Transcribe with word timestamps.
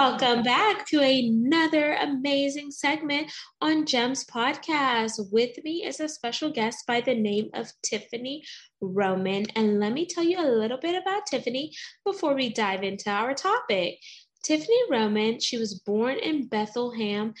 Welcome 0.00 0.42
back 0.42 0.86
to 0.86 1.02
another 1.02 1.92
amazing 1.92 2.70
segment 2.70 3.30
on 3.60 3.84
GEMS 3.84 4.24
podcast. 4.24 5.30
With 5.30 5.62
me 5.62 5.84
is 5.84 6.00
a 6.00 6.08
special 6.08 6.50
guest 6.50 6.86
by 6.86 7.02
the 7.02 7.14
name 7.14 7.50
of 7.52 7.70
Tiffany 7.82 8.42
Roman. 8.80 9.44
And 9.56 9.78
let 9.78 9.92
me 9.92 10.06
tell 10.06 10.24
you 10.24 10.40
a 10.40 10.56
little 10.56 10.78
bit 10.78 10.94
about 10.94 11.26
Tiffany 11.26 11.72
before 12.06 12.34
we 12.34 12.48
dive 12.48 12.82
into 12.82 13.10
our 13.10 13.34
topic. 13.34 13.98
Tiffany 14.42 14.80
Roman, 14.90 15.38
she 15.38 15.58
was 15.58 15.80
born 15.80 16.16
in 16.16 16.48
Bethlehem, 16.48 17.34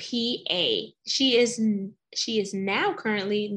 PA. 0.00 0.64
She 1.06 1.36
is 1.36 1.60
she 2.14 2.40
is 2.40 2.52
now 2.52 2.94
currently 2.94 3.48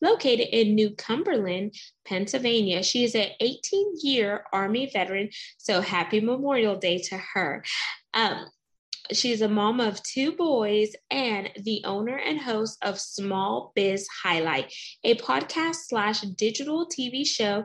located 0.00 0.48
in 0.52 0.74
New 0.74 0.90
Cumberland, 0.90 1.74
Pennsylvania. 2.06 2.82
She 2.82 3.04
is 3.04 3.14
an 3.14 3.28
18 3.40 3.94
year 4.02 4.44
Army 4.52 4.90
veteran, 4.92 5.30
so 5.58 5.80
happy 5.80 6.20
Memorial 6.20 6.76
Day 6.76 6.98
to 6.98 7.18
her. 7.34 7.64
Um, 8.14 8.46
she's 9.12 9.40
a 9.40 9.48
mom 9.48 9.80
of 9.80 10.02
two 10.02 10.32
boys 10.32 10.92
and 11.10 11.50
the 11.62 11.82
owner 11.84 12.16
and 12.16 12.40
host 12.40 12.78
of 12.82 13.00
Small 13.00 13.72
Biz 13.74 14.06
Highlight, 14.22 14.72
a 15.04 15.16
podcast 15.16 15.76
slash 15.88 16.20
digital 16.20 16.86
TV 16.86 17.26
show 17.26 17.64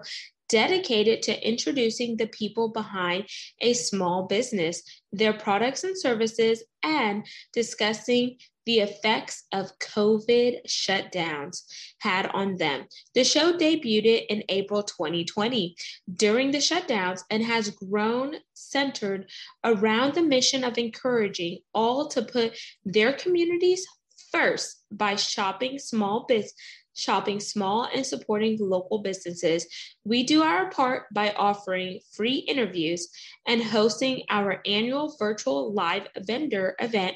dedicated 0.49 1.23
to 1.23 1.48
introducing 1.48 2.17
the 2.17 2.27
people 2.27 2.70
behind 2.70 3.26
a 3.62 3.74
small 3.74 4.27
business, 4.27 4.84
their 5.12 5.34
products 5.34 5.84
and 5.84 5.98
services, 5.98 6.63
and 6.84 7.26
discussing 7.54 8.37
the 8.65 8.79
effects 8.79 9.43
of 9.51 9.77
COVID 9.79 10.65
shutdowns 10.67 11.63
had 11.99 12.27
on 12.27 12.57
them. 12.57 12.85
The 13.13 13.23
show 13.23 13.53
debuted 13.53 14.25
in 14.29 14.43
April 14.49 14.83
2020 14.83 15.75
during 16.15 16.51
the 16.51 16.59
shutdowns 16.59 17.21
and 17.29 17.43
has 17.43 17.69
grown 17.69 18.35
centered 18.53 19.29
around 19.63 20.13
the 20.13 20.23
mission 20.23 20.63
of 20.63 20.77
encouraging 20.77 21.59
all 21.73 22.07
to 22.09 22.21
put 22.21 22.57
their 22.85 23.13
communities 23.13 23.85
first 24.31 24.84
by 24.91 25.15
shopping 25.15 25.77
small 25.77 26.25
business 26.27 26.53
shopping 26.95 27.39
small 27.39 27.87
and 27.93 28.05
supporting 28.05 28.57
local 28.59 28.99
businesses, 28.99 29.67
we 30.03 30.23
do 30.23 30.41
our 30.43 30.69
part 30.69 31.05
by 31.13 31.31
offering 31.31 31.99
free 32.11 32.35
interviews 32.35 33.09
and 33.47 33.63
hosting 33.63 34.23
our 34.29 34.61
annual 34.65 35.15
virtual 35.17 35.73
live 35.73 36.07
vendor 36.19 36.75
event 36.79 37.15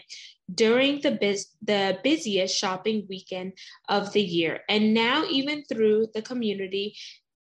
during 0.54 1.02
the 1.02 1.12
biz- 1.12 1.54
the 1.62 2.00
busiest 2.04 2.58
shopping 2.58 3.06
weekend 3.10 3.54
of 3.90 4.14
the 4.14 4.22
year. 4.22 4.62
And 4.70 4.94
now 4.94 5.26
even 5.30 5.64
through 5.66 6.08
the 6.14 6.22
community 6.22 6.96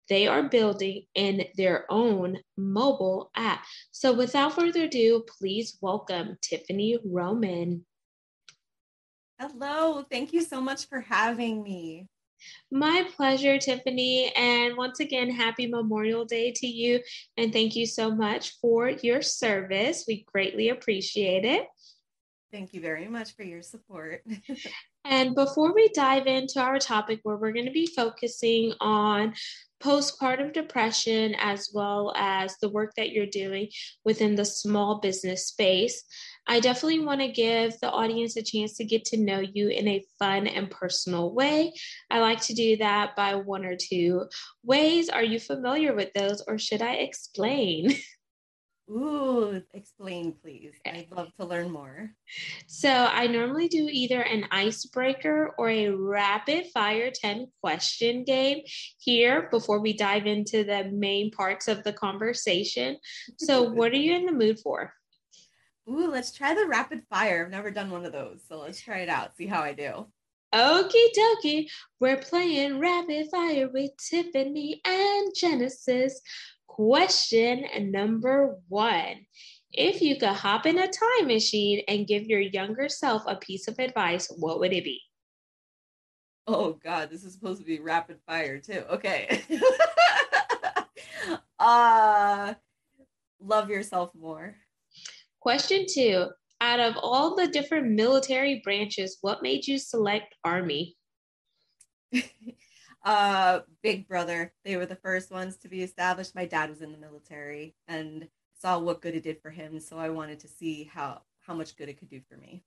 they 0.09 0.27
are 0.27 0.43
building 0.43 1.05
in 1.15 1.45
their 1.55 1.85
own 1.89 2.37
mobile 2.57 3.31
app. 3.33 3.63
So 3.91 4.11
without 4.11 4.53
further 4.53 4.83
ado, 4.83 5.23
please 5.39 5.77
welcome 5.79 6.37
Tiffany 6.41 6.97
Roman. 7.05 7.85
Hello, 9.39 10.03
thank 10.11 10.33
you 10.33 10.41
so 10.41 10.59
much 10.59 10.89
for 10.89 10.99
having 10.99 11.63
me. 11.63 12.07
My 12.71 13.07
pleasure, 13.15 13.57
Tiffany. 13.57 14.33
And 14.35 14.75
once 14.75 14.99
again, 14.99 15.29
happy 15.29 15.67
Memorial 15.67 16.25
Day 16.25 16.51
to 16.57 16.67
you. 16.67 16.99
And 17.37 17.53
thank 17.53 17.75
you 17.75 17.85
so 17.85 18.13
much 18.13 18.59
for 18.59 18.89
your 18.89 19.21
service. 19.21 20.03
We 20.07 20.25
greatly 20.31 20.69
appreciate 20.69 21.45
it. 21.45 21.67
Thank 22.51 22.73
you 22.73 22.81
very 22.81 23.07
much 23.07 23.35
for 23.35 23.43
your 23.43 23.61
support. 23.61 24.23
and 25.05 25.33
before 25.33 25.73
we 25.73 25.87
dive 25.89 26.27
into 26.27 26.59
our 26.59 26.79
topic, 26.79 27.21
where 27.23 27.37
we're 27.37 27.53
going 27.53 27.65
to 27.65 27.71
be 27.71 27.87
focusing 27.87 28.73
on 28.81 29.33
postpartum 29.81 30.53
depression 30.53 31.33
as 31.39 31.69
well 31.73 32.13
as 32.15 32.55
the 32.57 32.69
work 32.69 32.91
that 32.97 33.11
you're 33.11 33.25
doing 33.25 33.69
within 34.03 34.35
the 34.35 34.43
small 34.43 34.99
business 34.99 35.47
space, 35.47 36.03
I 36.45 36.59
definitely 36.59 36.99
want 36.99 37.21
to 37.21 37.31
give 37.31 37.79
the 37.79 37.89
audience 37.89 38.35
a 38.35 38.43
chance 38.43 38.75
to 38.77 38.83
get 38.83 39.05
to 39.05 39.17
know 39.17 39.39
you 39.39 39.69
in 39.69 39.87
a 39.87 40.03
fun 40.19 40.47
and 40.47 40.69
personal 40.69 41.33
way. 41.33 41.71
I 42.09 42.19
like 42.19 42.41
to 42.41 42.53
do 42.53 42.75
that 42.77 43.15
by 43.15 43.35
one 43.35 43.63
or 43.63 43.77
two 43.77 44.25
ways. 44.63 45.07
Are 45.07 45.23
you 45.23 45.39
familiar 45.39 45.95
with 45.95 46.11
those, 46.13 46.43
or 46.47 46.57
should 46.57 46.81
I 46.81 46.95
explain? 46.95 47.95
Ooh, 48.91 49.61
explain, 49.73 50.33
please. 50.33 50.73
Eh. 50.83 50.91
I'd 50.91 51.15
love 51.15 51.33
to 51.39 51.45
learn 51.45 51.71
more. 51.71 52.11
So, 52.67 52.89
I 52.89 53.27
normally 53.27 53.69
do 53.69 53.87
either 53.89 54.21
an 54.21 54.45
icebreaker 54.51 55.55
or 55.57 55.69
a 55.69 55.89
rapid 55.89 56.65
fire 56.73 57.09
10 57.09 57.47
question 57.61 58.25
game 58.25 58.63
here 58.97 59.47
before 59.49 59.79
we 59.79 59.93
dive 59.93 60.27
into 60.27 60.65
the 60.65 60.89
main 60.91 61.31
parts 61.31 61.69
of 61.69 61.85
the 61.85 61.93
conversation. 61.93 62.97
So, 63.37 63.63
what 63.71 63.93
are 63.93 63.97
you 63.97 64.13
in 64.13 64.25
the 64.25 64.33
mood 64.33 64.59
for? 64.59 64.93
Ooh, 65.89 66.11
let's 66.11 66.33
try 66.33 66.53
the 66.53 66.67
rapid 66.67 67.03
fire. 67.09 67.45
I've 67.45 67.51
never 67.51 67.71
done 67.71 67.91
one 67.91 68.05
of 68.05 68.11
those. 68.11 68.43
So, 68.49 68.59
let's 68.59 68.81
try 68.81 68.99
it 68.99 69.09
out, 69.09 69.37
see 69.37 69.47
how 69.47 69.61
I 69.61 69.71
do. 69.73 70.07
Okie 70.53 71.07
dokie, 71.17 71.69
we're 72.01 72.17
playing 72.17 72.79
rapid 72.79 73.29
fire 73.31 73.69
with 73.71 73.91
Tiffany 73.95 74.81
and 74.83 75.31
Genesis. 75.33 76.19
Question 76.75 77.65
number 77.91 78.57
one 78.69 79.25
If 79.73 80.01
you 80.01 80.15
could 80.15 80.29
hop 80.29 80.65
in 80.65 80.79
a 80.79 80.87
time 80.87 81.27
machine 81.27 81.83
and 81.89 82.07
give 82.07 82.27
your 82.27 82.39
younger 82.39 82.87
self 82.87 83.23
a 83.27 83.35
piece 83.35 83.67
of 83.67 83.77
advice, 83.77 84.31
what 84.37 84.61
would 84.61 84.71
it 84.71 84.85
be? 84.85 85.01
Oh, 86.47 86.79
God, 86.81 87.09
this 87.09 87.25
is 87.25 87.33
supposed 87.33 87.59
to 87.59 87.65
be 87.65 87.81
rapid 87.81 88.19
fire, 88.25 88.57
too. 88.57 88.85
Okay. 88.89 89.41
uh, 91.59 92.53
love 93.41 93.69
yourself 93.69 94.11
more. 94.15 94.55
Question 95.41 95.85
two 95.93 96.29
Out 96.61 96.79
of 96.79 96.95
all 96.95 97.35
the 97.35 97.49
different 97.49 97.89
military 97.89 98.61
branches, 98.63 99.17
what 99.19 99.43
made 99.43 99.67
you 99.67 99.77
select 99.77 100.35
Army? 100.45 100.95
Uh 103.03 103.61
big 103.81 104.07
brother. 104.07 104.53
They 104.63 104.77
were 104.77 104.85
the 104.85 104.95
first 104.95 105.31
ones 105.31 105.57
to 105.57 105.67
be 105.67 105.83
established. 105.83 106.35
My 106.35 106.45
dad 106.45 106.69
was 106.69 106.81
in 106.81 106.91
the 106.91 106.97
military 106.97 107.75
and 107.87 108.27
saw 108.61 108.77
what 108.79 109.01
good 109.01 109.15
it 109.15 109.23
did 109.23 109.41
for 109.41 109.49
him 109.49 109.79
so 109.79 109.97
i 109.97 110.09
wanted 110.09 110.39
to 110.39 110.47
see 110.47 110.83
how 110.83 111.19
how 111.41 111.55
much 111.55 111.75
good 111.75 111.89
it 111.89 111.97
could 111.97 112.09
do 112.09 112.21
for 112.29 112.37
me. 112.37 112.63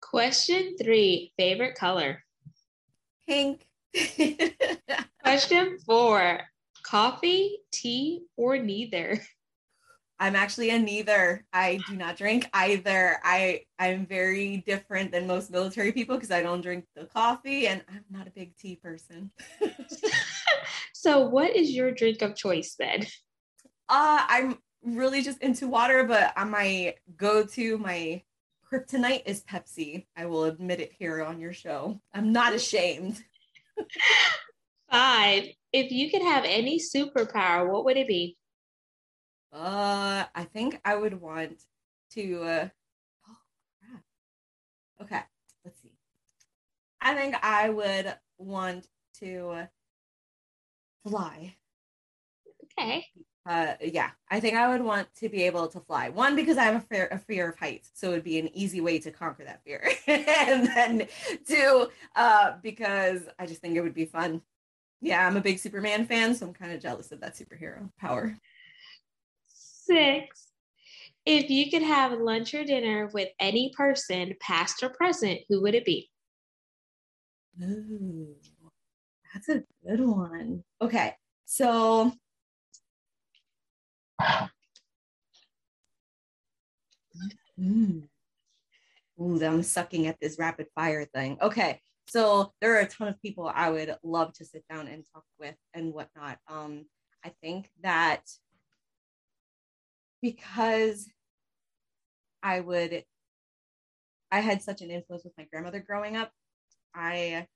Question 0.00 0.76
three 0.76 1.32
favorite 1.38 1.76
color? 1.76 2.22
Pink. 3.28 3.66
Question 5.22 5.78
four 5.86 6.40
coffee 6.84 7.58
tea 7.72 8.22
or 8.36 8.58
neither 8.58 9.20
I'm 10.22 10.36
actually 10.36 10.70
a 10.70 10.78
neither. 10.78 11.44
I 11.52 11.80
do 11.88 11.96
not 11.96 12.16
drink 12.16 12.48
either. 12.54 13.18
I 13.24 13.62
I'm 13.80 14.06
very 14.06 14.58
different 14.58 15.10
than 15.10 15.26
most 15.26 15.50
military 15.50 15.90
people 15.90 16.14
because 16.14 16.30
I 16.30 16.42
don't 16.42 16.60
drink 16.60 16.84
the 16.94 17.06
coffee 17.06 17.66
and 17.66 17.82
I'm 17.88 18.04
not 18.08 18.28
a 18.28 18.30
big 18.30 18.56
tea 18.56 18.76
person. 18.76 19.32
so 20.94 21.26
what 21.28 21.56
is 21.56 21.72
your 21.72 21.90
drink 21.90 22.22
of 22.22 22.36
choice 22.36 22.76
then? 22.78 23.04
Uh 23.88 24.24
I'm 24.28 24.58
really 24.84 25.22
just 25.22 25.42
into 25.42 25.66
water, 25.66 26.04
but 26.04 26.32
on 26.38 26.52
my 26.52 26.94
go-to, 27.16 27.78
my 27.78 28.22
kryptonite 28.72 29.22
is 29.26 29.42
Pepsi. 29.42 30.06
I 30.16 30.26
will 30.26 30.44
admit 30.44 30.78
it 30.78 30.92
here 30.96 31.24
on 31.24 31.40
your 31.40 31.52
show. 31.52 32.00
I'm 32.14 32.30
not 32.30 32.54
ashamed. 32.54 33.20
Five. 34.88 35.46
If 35.72 35.90
you 35.90 36.12
could 36.12 36.22
have 36.22 36.44
any 36.44 36.78
superpower, 36.78 37.68
what 37.68 37.84
would 37.86 37.96
it 37.96 38.06
be? 38.06 38.36
Uh, 39.52 40.24
I 40.34 40.44
think 40.44 40.80
I 40.84 40.96
would 40.96 41.20
want 41.20 41.64
to. 42.12 42.42
Uh, 42.42 42.68
oh 43.28 43.36
crap. 43.80 44.02
Okay, 45.02 45.22
let's 45.64 45.80
see. 45.82 45.92
I 47.02 47.14
think 47.14 47.34
I 47.42 47.68
would 47.68 48.16
want 48.38 48.88
to 49.18 49.68
fly. 51.04 51.56
Okay. 52.78 53.06
Uh, 53.44 53.74
yeah, 53.82 54.10
I 54.30 54.38
think 54.38 54.54
I 54.56 54.68
would 54.68 54.82
want 54.82 55.12
to 55.16 55.28
be 55.28 55.42
able 55.42 55.66
to 55.68 55.80
fly. 55.80 56.08
One 56.10 56.36
because 56.36 56.56
I 56.58 56.64
have 56.64 56.76
a 56.76 56.80
fear, 56.80 57.08
a 57.10 57.18
fear 57.18 57.50
of 57.50 57.58
heights, 57.58 57.90
so 57.94 58.10
it 58.10 58.14
would 58.14 58.24
be 58.24 58.38
an 58.38 58.56
easy 58.56 58.80
way 58.80 59.00
to 59.00 59.10
conquer 59.10 59.44
that 59.44 59.64
fear. 59.64 59.88
and 60.06 60.66
then 60.68 61.08
two, 61.46 61.88
uh, 62.14 62.52
because 62.62 63.22
I 63.38 63.46
just 63.46 63.60
think 63.60 63.76
it 63.76 63.80
would 63.80 63.94
be 63.94 64.04
fun. 64.04 64.42
Yeah, 65.00 65.26
I'm 65.26 65.36
a 65.36 65.40
big 65.40 65.58
Superman 65.58 66.06
fan, 66.06 66.34
so 66.34 66.46
I'm 66.46 66.54
kind 66.54 66.72
of 66.72 66.80
jealous 66.80 67.12
of 67.12 67.20
that 67.20 67.34
superhero 67.34 67.90
power 67.98 68.38
six. 69.92 70.48
If 71.24 71.50
you 71.50 71.70
could 71.70 71.82
have 71.82 72.12
lunch 72.12 72.52
or 72.54 72.64
dinner 72.64 73.10
with 73.12 73.28
any 73.38 73.72
person, 73.76 74.34
past 74.40 74.82
or 74.82 74.88
present, 74.88 75.40
who 75.48 75.62
would 75.62 75.74
it 75.74 75.84
be? 75.84 76.10
Ooh, 77.62 78.34
that's 79.32 79.48
a 79.48 79.62
good 79.86 80.00
one. 80.00 80.64
Okay, 80.80 81.14
so 81.44 82.12
Mm. 87.58 88.08
Ooh, 89.20 89.44
I'm 89.44 89.62
sucking 89.62 90.06
at 90.06 90.18
this 90.20 90.38
rapid 90.38 90.66
fire 90.74 91.04
thing. 91.04 91.38
Okay. 91.40 91.80
So 92.08 92.52
there 92.60 92.76
are 92.76 92.80
a 92.80 92.88
ton 92.88 93.08
of 93.08 93.20
people 93.22 93.50
I 93.54 93.70
would 93.70 93.94
love 94.02 94.32
to 94.34 94.44
sit 94.44 94.64
down 94.68 94.88
and 94.88 95.04
talk 95.14 95.24
with 95.38 95.54
and 95.74 95.92
whatnot. 95.94 96.38
Um, 96.48 96.86
I 97.24 97.32
think 97.42 97.70
that 97.82 98.22
because 100.22 101.06
I 102.42 102.60
would, 102.60 103.04
I 104.30 104.40
had 104.40 104.62
such 104.62 104.80
an 104.80 104.90
influence 104.90 105.24
with 105.24 105.36
my 105.36 105.44
grandmother 105.44 105.80
growing 105.80 106.16
up, 106.16 106.30
I 106.94 107.46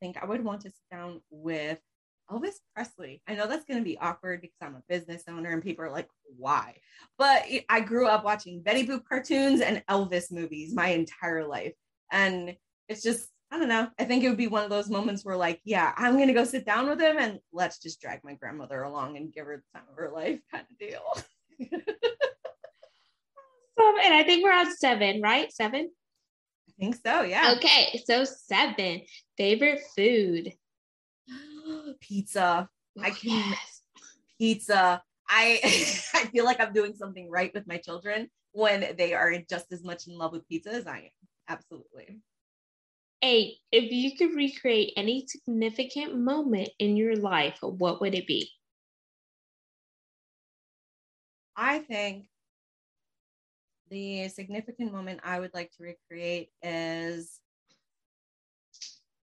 think 0.00 0.16
I 0.20 0.26
would 0.26 0.44
want 0.44 0.62
to 0.62 0.70
sit 0.70 0.82
down 0.90 1.22
with 1.30 1.78
Elvis 2.30 2.56
Presley. 2.74 3.22
I 3.28 3.34
know 3.34 3.46
that's 3.46 3.64
going 3.64 3.78
to 3.78 3.84
be 3.84 3.98
awkward 3.98 4.40
because 4.40 4.58
I'm 4.60 4.74
a 4.74 4.82
business 4.88 5.24
owner 5.28 5.50
and 5.50 5.62
people 5.62 5.84
are 5.84 5.90
like, 5.90 6.08
why? 6.36 6.76
But 7.18 7.44
I 7.68 7.80
grew 7.80 8.06
up 8.06 8.24
watching 8.24 8.62
Betty 8.62 8.86
Boop 8.86 9.04
cartoons 9.08 9.60
and 9.60 9.82
Elvis 9.88 10.32
movies 10.32 10.74
my 10.74 10.88
entire 10.88 11.46
life. 11.46 11.74
And 12.10 12.56
it's 12.88 13.02
just, 13.02 13.28
I 13.50 13.58
don't 13.58 13.68
know. 13.68 13.88
I 13.98 14.04
think 14.04 14.24
it 14.24 14.28
would 14.28 14.38
be 14.38 14.48
one 14.48 14.64
of 14.64 14.70
those 14.70 14.88
moments 14.88 15.24
where, 15.24 15.36
like, 15.36 15.60
yeah, 15.64 15.92
I'm 15.96 16.16
going 16.16 16.28
to 16.28 16.34
go 16.34 16.44
sit 16.44 16.64
down 16.64 16.88
with 16.88 17.00
him 17.00 17.18
and 17.18 17.38
let's 17.52 17.78
just 17.78 18.00
drag 18.00 18.24
my 18.24 18.34
grandmother 18.34 18.82
along 18.82 19.16
and 19.16 19.32
give 19.32 19.46
her 19.46 19.56
the 19.58 19.78
time 19.78 19.88
of 19.90 19.96
her 19.96 20.10
life 20.10 20.40
kind 20.50 20.64
of 20.70 20.78
deal. 20.78 21.02
and 24.04 24.14
I 24.14 24.22
think 24.24 24.44
we're 24.44 24.52
on 24.52 24.74
seven, 24.76 25.20
right? 25.20 25.52
Seven? 25.52 25.90
I 26.68 26.72
think 26.78 26.96
so, 27.04 27.22
yeah. 27.22 27.54
Okay, 27.56 28.02
so 28.04 28.24
seven. 28.24 29.02
Favorite 29.36 29.80
food? 29.96 30.52
pizza. 32.00 32.68
I 33.00 33.10
oh, 33.10 33.14
can 33.14 33.50
yes. 33.50 33.82
pizza. 34.38 35.02
I 35.28 35.60
I 36.14 36.26
feel 36.26 36.44
like 36.44 36.60
I'm 36.60 36.72
doing 36.72 36.94
something 36.94 37.30
right 37.30 37.52
with 37.54 37.66
my 37.66 37.78
children 37.78 38.28
when 38.52 38.94
they 38.98 39.14
are 39.14 39.34
just 39.48 39.72
as 39.72 39.82
much 39.82 40.06
in 40.06 40.16
love 40.16 40.32
with 40.32 40.48
pizza 40.48 40.70
as 40.72 40.86
I 40.86 40.98
am. 40.98 41.28
Absolutely. 41.48 42.20
Eight, 43.22 43.58
if 43.70 43.90
you 43.92 44.16
could 44.16 44.34
recreate 44.34 44.92
any 44.96 45.26
significant 45.26 46.18
moment 46.18 46.70
in 46.78 46.96
your 46.96 47.16
life, 47.16 47.56
what 47.62 48.00
would 48.00 48.14
it 48.14 48.26
be? 48.26 48.50
I 51.56 51.80
think 51.80 52.26
the 53.90 54.28
significant 54.28 54.92
moment 54.92 55.20
I 55.22 55.38
would 55.38 55.52
like 55.54 55.70
to 55.72 55.82
recreate 55.82 56.50
is 56.62 57.40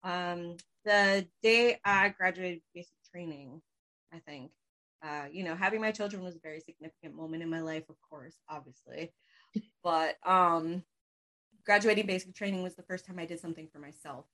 um, 0.02 0.56
the 0.84 1.26
day 1.42 1.78
I 1.84 2.08
graduated 2.10 2.62
basic 2.74 2.94
training, 3.12 3.62
I 4.12 4.18
think. 4.18 4.50
Uh, 5.00 5.26
you 5.30 5.44
know, 5.44 5.54
having 5.54 5.80
my 5.80 5.92
children 5.92 6.24
was 6.24 6.34
a 6.34 6.40
very 6.40 6.60
significant 6.60 7.14
moment 7.14 7.42
in 7.42 7.50
my 7.50 7.60
life, 7.60 7.84
of 7.88 7.96
course, 8.08 8.34
obviously. 8.48 9.12
But 9.84 10.16
um, 10.26 10.82
graduating 11.64 12.06
basic 12.06 12.34
training 12.34 12.62
was 12.62 12.74
the 12.74 12.82
first 12.82 13.06
time 13.06 13.18
I 13.18 13.26
did 13.26 13.38
something 13.38 13.68
for 13.72 13.78
myself 13.78 14.24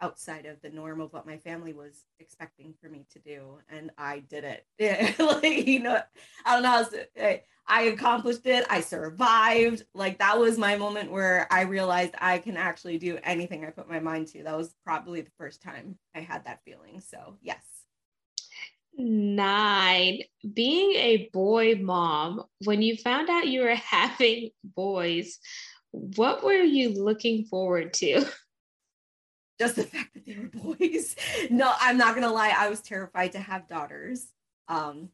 outside 0.00 0.46
of 0.46 0.60
the 0.60 0.70
norm 0.70 1.00
of 1.00 1.12
what 1.12 1.26
my 1.26 1.38
family 1.38 1.72
was 1.72 2.04
expecting 2.18 2.74
for 2.80 2.88
me 2.88 3.06
to 3.12 3.18
do 3.20 3.58
and 3.68 3.90
i 3.98 4.20
did 4.20 4.44
it. 4.44 4.66
Like 5.18 5.66
you 5.66 5.80
know 5.80 6.00
i 6.44 6.54
don't 6.54 6.62
know 6.62 6.84
to, 7.16 7.40
i 7.66 7.82
accomplished 7.82 8.46
it 8.46 8.66
i 8.68 8.80
survived. 8.80 9.84
Like 9.94 10.18
that 10.18 10.38
was 10.38 10.58
my 10.58 10.76
moment 10.76 11.10
where 11.10 11.46
i 11.50 11.62
realized 11.62 12.14
i 12.20 12.38
can 12.38 12.56
actually 12.56 12.98
do 12.98 13.18
anything 13.22 13.64
i 13.64 13.70
put 13.70 13.88
my 13.88 14.00
mind 14.00 14.28
to. 14.28 14.42
That 14.42 14.56
was 14.56 14.74
probably 14.84 15.20
the 15.20 15.30
first 15.38 15.62
time 15.62 15.96
i 16.14 16.20
had 16.20 16.44
that 16.44 16.60
feeling 16.64 17.00
so 17.00 17.36
yes. 17.40 17.62
Nine 18.96 20.20
being 20.52 20.92
a 20.92 21.28
boy 21.32 21.74
mom 21.76 22.44
when 22.64 22.80
you 22.80 22.96
found 22.96 23.28
out 23.28 23.48
you 23.48 23.62
were 23.62 23.74
having 23.74 24.50
boys 24.62 25.38
what 25.90 26.42
were 26.42 26.52
you 26.52 26.90
looking 26.90 27.44
forward 27.44 27.94
to 27.94 28.24
just 29.58 29.76
the 29.76 29.82
fact 29.94 30.14
that 30.14 30.24
they 30.24 30.36
were 30.36 30.48
boys. 30.48 31.16
no, 31.50 31.72
I'm 31.80 31.98
not 31.98 32.14
gonna 32.14 32.32
lie, 32.32 32.54
I 32.56 32.68
was 32.68 32.80
terrified 32.80 33.32
to 33.32 33.38
have 33.38 33.68
daughters 33.68 34.26
um, 34.68 35.08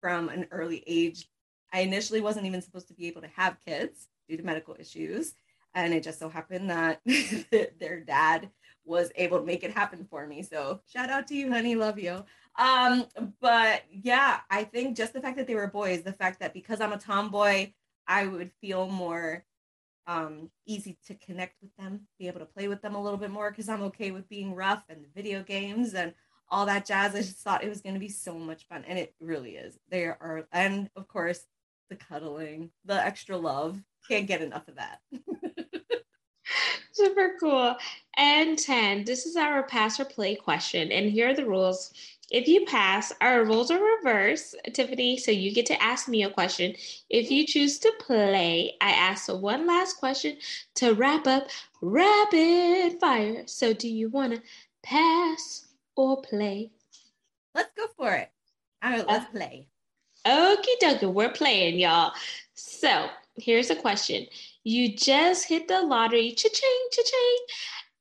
from 0.00 0.28
an 0.28 0.46
early 0.50 0.82
age. 0.86 1.28
I 1.72 1.80
initially 1.80 2.20
wasn't 2.20 2.46
even 2.46 2.62
supposed 2.62 2.88
to 2.88 2.94
be 2.94 3.08
able 3.08 3.22
to 3.22 3.30
have 3.36 3.58
kids 3.64 4.08
due 4.28 4.36
to 4.36 4.42
medical 4.42 4.76
issues. 4.78 5.34
And 5.74 5.92
it 5.92 6.02
just 6.02 6.18
so 6.18 6.28
happened 6.28 6.70
that 6.70 7.00
their 7.78 8.00
dad 8.00 8.48
was 8.84 9.10
able 9.16 9.38
to 9.38 9.44
make 9.44 9.64
it 9.64 9.72
happen 9.72 10.06
for 10.08 10.26
me. 10.26 10.42
So 10.42 10.80
shout 10.90 11.10
out 11.10 11.26
to 11.26 11.34
you, 11.34 11.52
honey. 11.52 11.74
Love 11.74 11.98
you. 11.98 12.24
Um, 12.58 13.04
but 13.40 13.82
yeah, 13.90 14.40
I 14.48 14.64
think 14.64 14.96
just 14.96 15.12
the 15.12 15.20
fact 15.20 15.36
that 15.36 15.46
they 15.46 15.54
were 15.54 15.66
boys, 15.66 16.02
the 16.02 16.12
fact 16.12 16.40
that 16.40 16.54
because 16.54 16.80
I'm 16.80 16.92
a 16.92 16.98
tomboy, 16.98 17.72
I 18.06 18.26
would 18.26 18.52
feel 18.60 18.88
more 18.88 19.44
um, 20.06 20.50
easy 20.66 20.98
to 21.06 21.14
connect 21.14 21.56
with 21.60 21.74
them, 21.76 22.02
be 22.18 22.28
able 22.28 22.40
to 22.40 22.46
play 22.46 22.68
with 22.68 22.82
them 22.82 22.94
a 22.94 23.02
little 23.02 23.18
bit 23.18 23.30
more 23.30 23.50
because 23.50 23.68
I'm 23.68 23.82
okay 23.82 24.10
with 24.10 24.28
being 24.28 24.54
rough 24.54 24.84
and 24.88 25.02
the 25.02 25.08
video 25.14 25.42
games 25.42 25.94
and 25.94 26.14
all 26.48 26.66
that 26.66 26.86
jazz. 26.86 27.14
I 27.14 27.18
just 27.18 27.38
thought 27.38 27.64
it 27.64 27.68
was 27.68 27.80
going 27.80 27.94
to 27.94 28.00
be 28.00 28.08
so 28.08 28.34
much 28.34 28.66
fun, 28.68 28.84
and 28.86 28.98
it 28.98 29.14
really 29.20 29.56
is. 29.56 29.78
They 29.90 30.04
are, 30.04 30.46
and 30.52 30.88
of 30.96 31.08
course, 31.08 31.44
the 31.90 31.96
cuddling, 31.96 32.70
the 32.84 32.94
extra 32.94 33.36
love. 33.36 33.80
Can't 34.08 34.26
get 34.26 34.42
enough 34.42 34.68
of 34.68 34.76
that. 34.76 35.00
Super 36.92 37.32
cool. 37.40 37.76
And 38.16 38.58
10, 38.58 39.04
this 39.04 39.26
is 39.26 39.36
our 39.36 39.64
pass 39.64 40.00
or 40.00 40.04
play 40.04 40.34
question. 40.34 40.90
And 40.92 41.10
here 41.10 41.28
are 41.28 41.34
the 41.34 41.44
rules. 41.44 41.92
If 42.30 42.48
you 42.48 42.64
pass, 42.66 43.12
our 43.20 43.44
rules 43.44 43.70
are 43.70 43.78
reverse, 43.98 44.54
Tiffany. 44.72 45.16
So 45.16 45.30
you 45.30 45.52
get 45.52 45.66
to 45.66 45.80
ask 45.80 46.08
me 46.08 46.24
a 46.24 46.30
question. 46.30 46.74
If 47.08 47.30
you 47.30 47.46
choose 47.46 47.78
to 47.80 47.92
play, 48.00 48.74
I 48.80 48.90
ask 48.90 49.32
one 49.32 49.66
last 49.66 49.98
question 49.98 50.36
to 50.76 50.94
wrap 50.94 51.26
up 51.26 51.48
rapid 51.80 52.98
fire. 53.00 53.44
So 53.46 53.72
do 53.72 53.88
you 53.88 54.08
want 54.08 54.34
to 54.34 54.42
pass 54.82 55.66
or 55.94 56.20
play? 56.20 56.72
Let's 57.54 57.70
go 57.76 57.86
for 57.96 58.12
it. 58.12 58.30
All 58.82 58.90
right, 58.90 59.06
let's 59.06 59.26
uh, 59.26 59.30
play. 59.30 59.68
Okie 60.26 60.78
dokie, 60.82 61.12
we're 61.12 61.30
playing, 61.30 61.78
y'all. 61.78 62.12
So 62.54 63.08
here's 63.36 63.70
a 63.70 63.76
question. 63.76 64.26
You 64.64 64.96
just 64.96 65.48
hit 65.48 65.68
the 65.68 65.80
lottery, 65.82 66.32
cha-ching, 66.32 66.88
cha-ching. 66.90 67.38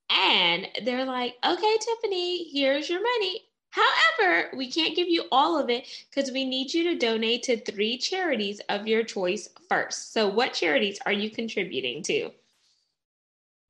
And 0.10 0.68
they're 0.84 1.06
like, 1.06 1.36
okay, 1.46 1.78
Tiffany, 1.80 2.50
here's 2.50 2.90
your 2.90 3.02
money. 3.02 3.42
However, 3.76 4.50
we 4.56 4.72
can't 4.72 4.96
give 4.96 5.10
you 5.10 5.26
all 5.32 5.60
of 5.60 5.70
it 5.70 5.86
because 6.10 6.32
we 6.32 6.46
need 6.46 6.74
you 6.74 6.84
to 6.86 6.98
donate 6.98 7.44
to 7.44 7.60
three 7.60 7.98
charities 7.98 8.62
of 8.70 8.88
your 8.88 9.04
choice 9.04 9.50
first. 9.68 10.14
So, 10.14 10.30
what 10.30 10.54
charities 10.54 10.98
are 11.06 11.12
you 11.12 11.30
contributing 11.30 12.02
to? 12.04 12.32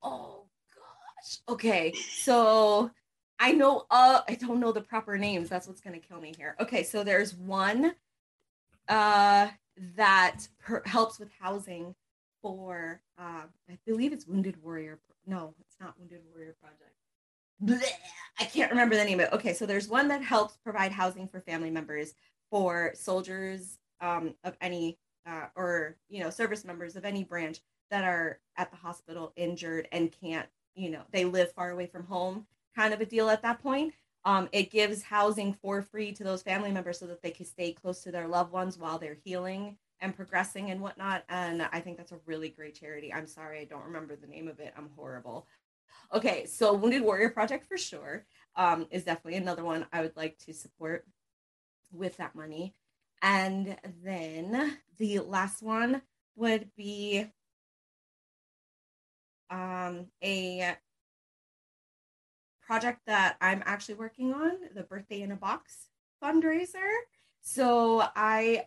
Oh 0.02 0.44
gosh. 0.74 1.38
Okay. 1.48 1.92
So, 1.92 2.90
I 3.40 3.52
know 3.52 3.86
uh 3.90 4.20
I 4.28 4.36
don't 4.36 4.60
know 4.60 4.72
the 4.72 4.80
proper 4.80 5.18
names. 5.18 5.48
That's 5.48 5.66
what's 5.66 5.80
going 5.80 6.00
to 6.00 6.06
kill 6.06 6.20
me 6.20 6.32
here. 6.36 6.56
Okay, 6.60 6.84
so 6.84 7.02
there's 7.02 7.34
one 7.34 7.94
uh 8.88 9.48
that 9.96 10.38
per- 10.60 10.82
helps 10.86 11.18
with 11.18 11.30
housing 11.40 11.94
for 12.42 13.00
uh 13.18 13.42
I 13.68 13.78
believe 13.84 14.12
it's 14.12 14.26
Wounded 14.26 14.62
Warrior. 14.62 15.00
No, 15.26 15.54
it's 15.60 15.76
not 15.80 15.98
Wounded 15.98 16.20
Warrior 16.32 16.54
Project 16.60 16.94
I 18.38 18.44
can't 18.44 18.70
remember 18.70 18.96
the 18.96 19.04
name 19.04 19.20
of 19.20 19.26
it. 19.26 19.32
Okay, 19.32 19.54
so 19.54 19.66
there's 19.66 19.88
one 19.88 20.08
that 20.08 20.22
helps 20.22 20.56
provide 20.58 20.92
housing 20.92 21.26
for 21.26 21.40
family 21.40 21.70
members 21.70 22.14
for 22.50 22.92
soldiers 22.94 23.78
um, 24.00 24.34
of 24.44 24.56
any 24.60 24.98
uh, 25.26 25.46
or 25.56 25.96
you 26.08 26.22
know 26.22 26.30
service 26.30 26.64
members 26.64 26.96
of 26.96 27.04
any 27.04 27.24
branch 27.24 27.60
that 27.90 28.04
are 28.04 28.38
at 28.56 28.70
the 28.70 28.76
hospital 28.76 29.32
injured 29.36 29.88
and 29.90 30.12
can't 30.12 30.48
you 30.74 30.90
know 30.90 31.02
they 31.12 31.24
live 31.24 31.52
far 31.52 31.70
away 31.70 31.86
from 31.86 32.04
home 32.04 32.46
kind 32.74 32.92
of 32.92 33.00
a 33.00 33.06
deal 33.06 33.30
at 33.30 33.42
that 33.42 33.62
point. 33.62 33.94
Um, 34.24 34.48
it 34.52 34.70
gives 34.70 35.02
housing 35.02 35.54
for 35.54 35.80
free 35.82 36.12
to 36.12 36.24
those 36.24 36.42
family 36.42 36.72
members 36.72 36.98
so 36.98 37.06
that 37.06 37.22
they 37.22 37.30
can 37.30 37.46
stay 37.46 37.72
close 37.72 38.02
to 38.02 38.10
their 38.10 38.26
loved 38.26 38.52
ones 38.52 38.76
while 38.76 38.98
they're 38.98 39.16
healing 39.24 39.76
and 40.00 40.14
progressing 40.14 40.70
and 40.70 40.82
whatnot 40.82 41.24
and 41.30 41.62
i 41.72 41.80
think 41.80 41.96
that's 41.96 42.12
a 42.12 42.18
really 42.26 42.50
great 42.50 42.78
charity. 42.78 43.12
I'm 43.12 43.26
sorry 43.26 43.60
i 43.60 43.64
don't 43.64 43.84
remember 43.84 44.14
the 44.14 44.26
name 44.26 44.46
of 44.46 44.60
it. 44.60 44.74
I'm 44.76 44.90
horrible 44.94 45.46
Okay, 46.14 46.46
so 46.46 46.72
Wounded 46.72 47.02
Warrior 47.02 47.30
Project 47.30 47.66
for 47.66 47.76
sure 47.76 48.24
um, 48.54 48.86
is 48.90 49.04
definitely 49.04 49.38
another 49.38 49.64
one 49.64 49.86
I 49.92 50.02
would 50.02 50.16
like 50.16 50.38
to 50.46 50.54
support 50.54 51.04
with 51.92 52.16
that 52.18 52.34
money. 52.34 52.74
And 53.22 53.76
then 54.04 54.78
the 54.98 55.20
last 55.20 55.62
one 55.62 56.02
would 56.36 56.70
be 56.76 57.26
um, 59.50 60.06
a 60.22 60.76
project 62.62 63.00
that 63.06 63.36
I'm 63.40 63.62
actually 63.64 63.94
working 63.94 64.32
on, 64.32 64.52
the 64.74 64.82
Birthday 64.82 65.22
in 65.22 65.32
a 65.32 65.36
Box 65.36 65.88
fundraiser. 66.22 66.90
So 67.40 68.02
I 68.14 68.66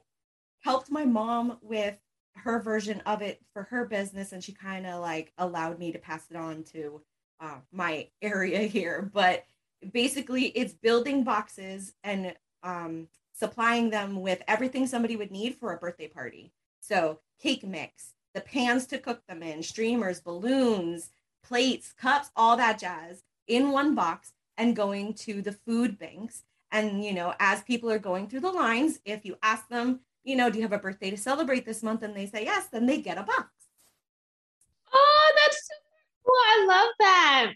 helped 0.62 0.90
my 0.90 1.06
mom 1.06 1.58
with 1.62 1.98
her 2.36 2.62
version 2.62 3.02
of 3.06 3.22
it 3.22 3.42
for 3.54 3.64
her 3.64 3.86
business, 3.86 4.32
and 4.32 4.44
she 4.44 4.54
kind 4.54 4.86
of 4.86 5.02
like 5.02 5.34
allowed 5.38 5.80
me 5.80 5.92
to 5.92 6.00
pass 6.00 6.26
it 6.30 6.38
on 6.38 6.64
to 6.64 7.02
uh, 7.40 7.60
my 7.72 8.08
area 8.22 8.60
here, 8.78 9.10
but 9.14 9.46
basically 9.92 10.46
it's 10.48 10.74
building 10.74 11.24
boxes 11.24 11.94
and 12.04 12.36
um, 12.64 13.08
supplying 13.34 13.90
them 13.90 14.22
with 14.22 14.42
everything 14.48 14.86
somebody 14.86 15.16
would 15.16 15.32
need 15.32 15.56
for 15.56 15.74
a 15.74 15.78
birthday 15.78 16.08
party. 16.08 16.52
So, 16.82 17.20
cake 17.42 17.64
mix, 17.64 18.14
the 18.34 18.42
pans 18.42 18.86
to 18.88 18.98
cook 18.98 19.22
them 19.28 19.44
in, 19.44 19.64
streamers, 19.64 20.20
balloons, 20.20 21.12
plates, 21.44 21.94
cups, 21.94 22.30
all 22.36 22.58
that 22.58 22.80
jazz 22.80 23.24
in 23.48 23.72
one 23.72 23.96
box 23.96 24.34
and 24.58 24.76
going 24.76 25.14
to 25.14 25.42
the 25.42 25.54
food 25.54 25.98
banks. 25.98 26.44
And, 26.72 27.04
you 27.04 27.14
know, 27.14 27.34
as 27.40 27.64
people 27.64 27.90
are 27.90 28.00
going 28.00 28.28
through 28.28 28.42
the 28.42 28.52
lines, 28.52 29.00
if 29.06 29.26
you 29.26 29.38
ask 29.42 29.68
them, 29.70 30.02
you 30.24 30.36
know, 30.36 30.50
do 30.50 30.58
you 30.58 30.64
have 30.64 30.74
a 30.74 30.78
birthday 30.78 31.10
to 31.10 31.18
celebrate 31.18 31.66
this 31.66 31.82
month? 31.82 32.04
And 32.04 32.16
they 32.16 32.28
say 32.28 32.44
yes, 32.44 32.68
then 32.68 32.86
they 32.86 33.02
get 33.02 33.18
a 33.18 33.24
box. 33.24 33.50
Oh, 34.94 35.34
that's 35.44 35.68
so 35.68 35.74
cool. 36.26 36.34
I 36.36 36.66
love 36.68 36.90
that. 37.00 37.52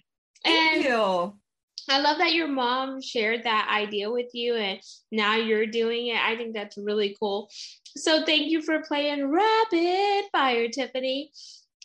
I 1.89 2.00
love 2.00 2.17
that 2.19 2.33
your 2.33 2.47
mom 2.47 3.01
shared 3.01 3.43
that 3.43 3.67
idea 3.69 4.09
with 4.09 4.29
you 4.33 4.55
and 4.55 4.79
now 5.12 5.35
you're 5.35 5.65
doing 5.65 6.07
it. 6.07 6.17
I 6.17 6.35
think 6.35 6.53
that's 6.53 6.77
really 6.77 7.15
cool. 7.19 7.50
So 7.97 8.25
thank 8.25 8.50
you 8.50 8.62
for 8.62 8.81
playing 8.81 9.29
rapid 9.29 10.25
fire, 10.31 10.69
Tiffany. 10.69 11.31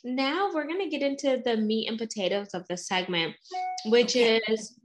Now 0.05 0.51
we're 0.55 0.67
going 0.67 0.81
to 0.81 0.89
get 0.89 1.03
into 1.03 1.43
the 1.45 1.57
meat 1.57 1.89
and 1.89 1.99
potatoes 1.99 2.55
of 2.55 2.67
the 2.69 2.77
segment, 2.77 3.35
which 3.87 4.17
okay. 4.17 4.41
is 4.49 4.79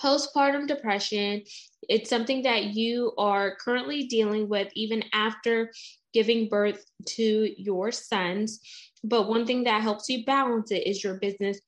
postpartum 0.00 0.68
depression. 0.68 1.42
It's 1.88 2.10
something 2.10 2.42
that 2.42 2.74
you 2.74 3.12
are 3.18 3.56
currently 3.56 4.04
dealing 4.04 4.48
with 4.48 4.68
even 4.74 5.04
after 5.12 5.72
giving 6.12 6.48
birth 6.48 6.84
to 7.06 7.54
your 7.60 7.90
sons. 7.90 8.60
But 9.02 9.28
one 9.28 9.44
thing 9.46 9.64
that 9.64 9.82
helps 9.82 10.08
you 10.08 10.24
balance 10.24 10.70
it 10.70 10.86
is 10.86 11.02
your 11.02 11.14
business 11.14 11.60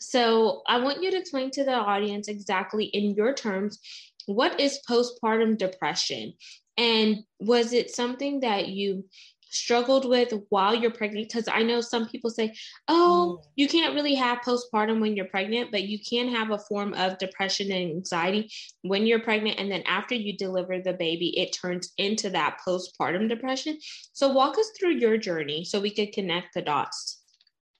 so 0.00 0.62
I 0.66 0.78
want 0.80 1.02
you 1.02 1.10
to 1.10 1.16
explain 1.16 1.50
to 1.52 1.64
the 1.64 1.74
audience 1.74 2.28
exactly 2.28 2.86
in 2.86 3.14
your 3.14 3.34
terms 3.34 3.78
what 4.26 4.60
is 4.60 4.80
postpartum 4.88 5.58
depression? 5.58 6.34
And 6.76 7.24
was 7.40 7.72
it 7.72 7.90
something 7.90 8.40
that 8.40 8.68
you 8.68 9.04
struggled 9.50 10.08
with 10.08 10.32
while 10.48 10.74
you're 10.74 10.92
pregnant? 10.92 11.28
Because 11.28 11.48
I 11.48 11.62
know 11.62 11.80
some 11.80 12.08
people 12.08 12.30
say, 12.30 12.54
oh, 12.88 13.38
mm. 13.40 13.46
you 13.56 13.68
can't 13.68 13.94
really 13.94 14.14
have 14.14 14.38
postpartum 14.38 15.00
when 15.00 15.16
you're 15.16 15.26
pregnant, 15.26 15.72
but 15.72 15.82
you 15.82 15.98
can 15.98 16.28
have 16.28 16.50
a 16.50 16.58
form 16.58 16.94
of 16.94 17.18
depression 17.18 17.72
and 17.72 17.90
anxiety 17.90 18.50
when 18.82 19.06
you're 19.06 19.20
pregnant. 19.20 19.58
And 19.58 19.70
then 19.70 19.82
after 19.82 20.14
you 20.14 20.36
deliver 20.36 20.80
the 20.80 20.92
baby, 20.92 21.38
it 21.38 21.52
turns 21.52 21.92
into 21.98 22.30
that 22.30 22.58
postpartum 22.66 23.28
depression. 23.28 23.78
So 24.12 24.32
walk 24.32 24.56
us 24.56 24.70
through 24.78 24.96
your 24.96 25.18
journey 25.18 25.64
so 25.64 25.80
we 25.80 25.90
could 25.90 26.12
connect 26.12 26.54
the 26.54 26.62
dots. 26.62 27.19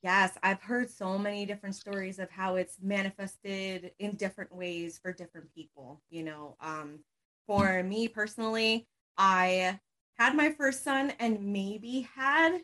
Yes, 0.02 0.38
I've 0.42 0.62
heard 0.62 0.90
so 0.90 1.18
many 1.18 1.44
different 1.44 1.74
stories 1.74 2.18
of 2.18 2.30
how 2.30 2.56
it's 2.56 2.78
manifested 2.80 3.92
in 3.98 4.16
different 4.16 4.54
ways 4.54 4.98
for 4.98 5.12
different 5.12 5.54
people. 5.54 6.00
You 6.08 6.22
know, 6.22 6.56
um, 6.60 7.00
for 7.46 7.82
me 7.82 8.08
personally, 8.08 8.86
I 9.18 9.78
had 10.18 10.34
my 10.34 10.50
first 10.52 10.84
son 10.84 11.12
and 11.18 11.52
maybe 11.52 12.08
had 12.14 12.60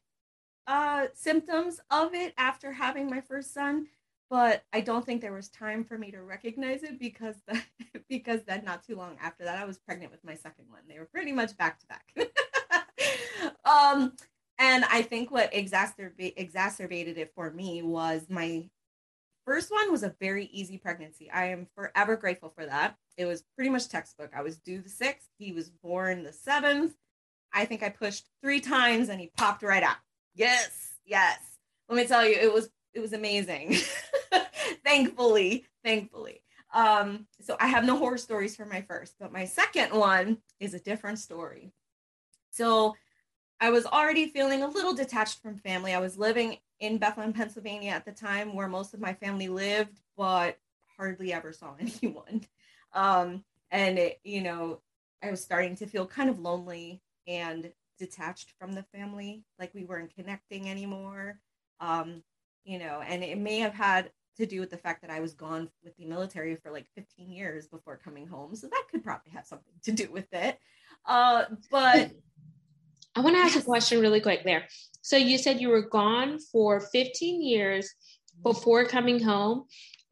uh, 0.66 1.08
symptoms 1.14 1.80
of 1.90 2.14
it 2.14 2.34
after 2.38 2.72
having 2.72 3.10
my 3.10 3.20
first 3.20 3.54
son, 3.54 3.86
but 4.30 4.64
I 4.72 4.80
don't 4.80 5.04
think 5.06 5.20
there 5.22 5.32
was 5.34 5.48
time 5.50 5.84
for 5.84 5.98
me 5.98 6.10
to 6.12 6.22
recognize 6.22 6.82
it 6.84 6.98
because 7.00 7.36
the, 7.48 7.62
because 8.08 8.42
then 8.44 8.64
not 8.64 8.84
too 8.84 8.96
long 8.96 9.16
after 9.22 9.44
that 9.44 9.58
I 9.58 9.66
was 9.66 9.78
pregnant 9.78 10.12
with 10.12 10.24
my 10.24 10.34
second 10.36 10.66
one. 10.70 10.82
They 10.88 10.98
were 10.98 11.06
pretty 11.06 11.32
much 11.32 11.56
back 11.58 11.80
to 11.80 11.86
back. 11.86 12.06
um 13.64 14.12
and 14.58 14.84
I 14.84 15.02
think 15.02 15.30
what 15.30 15.52
exacerb- 15.52 16.32
exacerbated 16.36 17.18
it 17.18 17.32
for 17.34 17.50
me 17.50 17.82
was 17.82 18.26
my 18.28 18.68
first 19.44 19.70
one 19.70 19.92
was 19.92 20.02
a 20.02 20.14
very 20.20 20.46
easy 20.46 20.78
pregnancy. 20.78 21.30
I 21.30 21.46
am 21.46 21.68
forever 21.74 22.16
grateful 22.16 22.52
for 22.54 22.66
that. 22.66 22.96
It 23.16 23.26
was 23.26 23.44
pretty 23.54 23.70
much 23.70 23.88
textbook. 23.88 24.32
I 24.34 24.42
was 24.42 24.58
due 24.58 24.80
the 24.80 24.88
sixth. 24.88 25.28
He 25.38 25.52
was 25.52 25.70
born 25.70 26.22
the 26.22 26.32
seventh. 26.32 26.94
I 27.52 27.64
think 27.64 27.82
I 27.82 27.88
pushed 27.88 28.28
three 28.42 28.60
times 28.60 29.08
and 29.08 29.20
he 29.20 29.30
popped 29.36 29.62
right 29.62 29.82
out. 29.82 29.96
Yes, 30.34 30.94
yes. 31.04 31.38
Let 31.88 31.96
me 31.96 32.06
tell 32.06 32.26
you, 32.26 32.34
it 32.34 32.52
was 32.52 32.68
it 32.92 33.00
was 33.00 33.12
amazing. 33.12 33.76
thankfully, 34.84 35.66
thankfully. 35.84 36.42
Um, 36.74 37.26
so 37.40 37.56
I 37.60 37.68
have 37.68 37.84
no 37.84 37.96
horror 37.96 38.18
stories 38.18 38.56
for 38.56 38.66
my 38.66 38.82
first, 38.82 39.14
but 39.20 39.32
my 39.32 39.44
second 39.44 39.92
one 39.92 40.38
is 40.60 40.74
a 40.74 40.80
different 40.80 41.18
story. 41.18 41.72
So 42.50 42.94
I 43.60 43.70
was 43.70 43.86
already 43.86 44.28
feeling 44.28 44.62
a 44.62 44.68
little 44.68 44.94
detached 44.94 45.40
from 45.40 45.56
family. 45.56 45.94
I 45.94 45.98
was 45.98 46.18
living 46.18 46.58
in 46.80 46.98
Bethlehem, 46.98 47.32
Pennsylvania 47.32 47.90
at 47.90 48.04
the 48.04 48.12
time 48.12 48.54
where 48.54 48.68
most 48.68 48.92
of 48.92 49.00
my 49.00 49.14
family 49.14 49.48
lived, 49.48 50.00
but 50.16 50.58
hardly 50.96 51.32
ever 51.32 51.52
saw 51.52 51.74
anyone. 51.80 52.42
Um, 52.92 53.44
and 53.70 53.98
it, 53.98 54.20
you 54.24 54.42
know, 54.42 54.80
I 55.22 55.30
was 55.30 55.42
starting 55.42 55.76
to 55.76 55.86
feel 55.86 56.06
kind 56.06 56.28
of 56.28 56.38
lonely 56.38 57.00
and 57.26 57.72
detached 57.98 58.52
from 58.58 58.72
the 58.72 58.82
family, 58.82 59.42
like 59.58 59.74
we 59.74 59.84
weren't 59.84 60.14
connecting 60.14 60.68
anymore. 60.68 61.40
Um, 61.80 62.22
you 62.64 62.78
know, 62.78 63.02
and 63.06 63.24
it 63.24 63.38
may 63.38 63.58
have 63.60 63.74
had 63.74 64.10
to 64.36 64.46
do 64.46 64.60
with 64.60 64.70
the 64.70 64.76
fact 64.76 65.00
that 65.00 65.10
I 65.10 65.20
was 65.20 65.32
gone 65.32 65.70
with 65.82 65.96
the 65.96 66.04
military 66.04 66.56
for 66.56 66.70
like 66.70 66.86
15 66.94 67.30
years 67.30 67.66
before 67.66 67.96
coming 67.96 68.26
home. 68.26 68.54
So 68.54 68.66
that 68.66 68.84
could 68.90 69.02
probably 69.02 69.32
have 69.32 69.46
something 69.46 69.72
to 69.84 69.92
do 69.92 70.10
with 70.10 70.32
it. 70.32 70.58
Uh, 71.06 71.44
but 71.70 72.10
I 73.16 73.20
want 73.20 73.36
to 73.36 73.40
ask 73.40 73.54
yes. 73.54 73.64
a 73.64 73.66
question 73.66 74.00
really 74.00 74.20
quick 74.20 74.44
there. 74.44 74.64
So 75.00 75.16
you 75.16 75.38
said 75.38 75.60
you 75.60 75.68
were 75.68 75.88
gone 75.88 76.38
for 76.38 76.80
15 76.80 77.42
years 77.42 77.88
before 78.42 78.84
coming 78.84 79.22
home. 79.22 79.64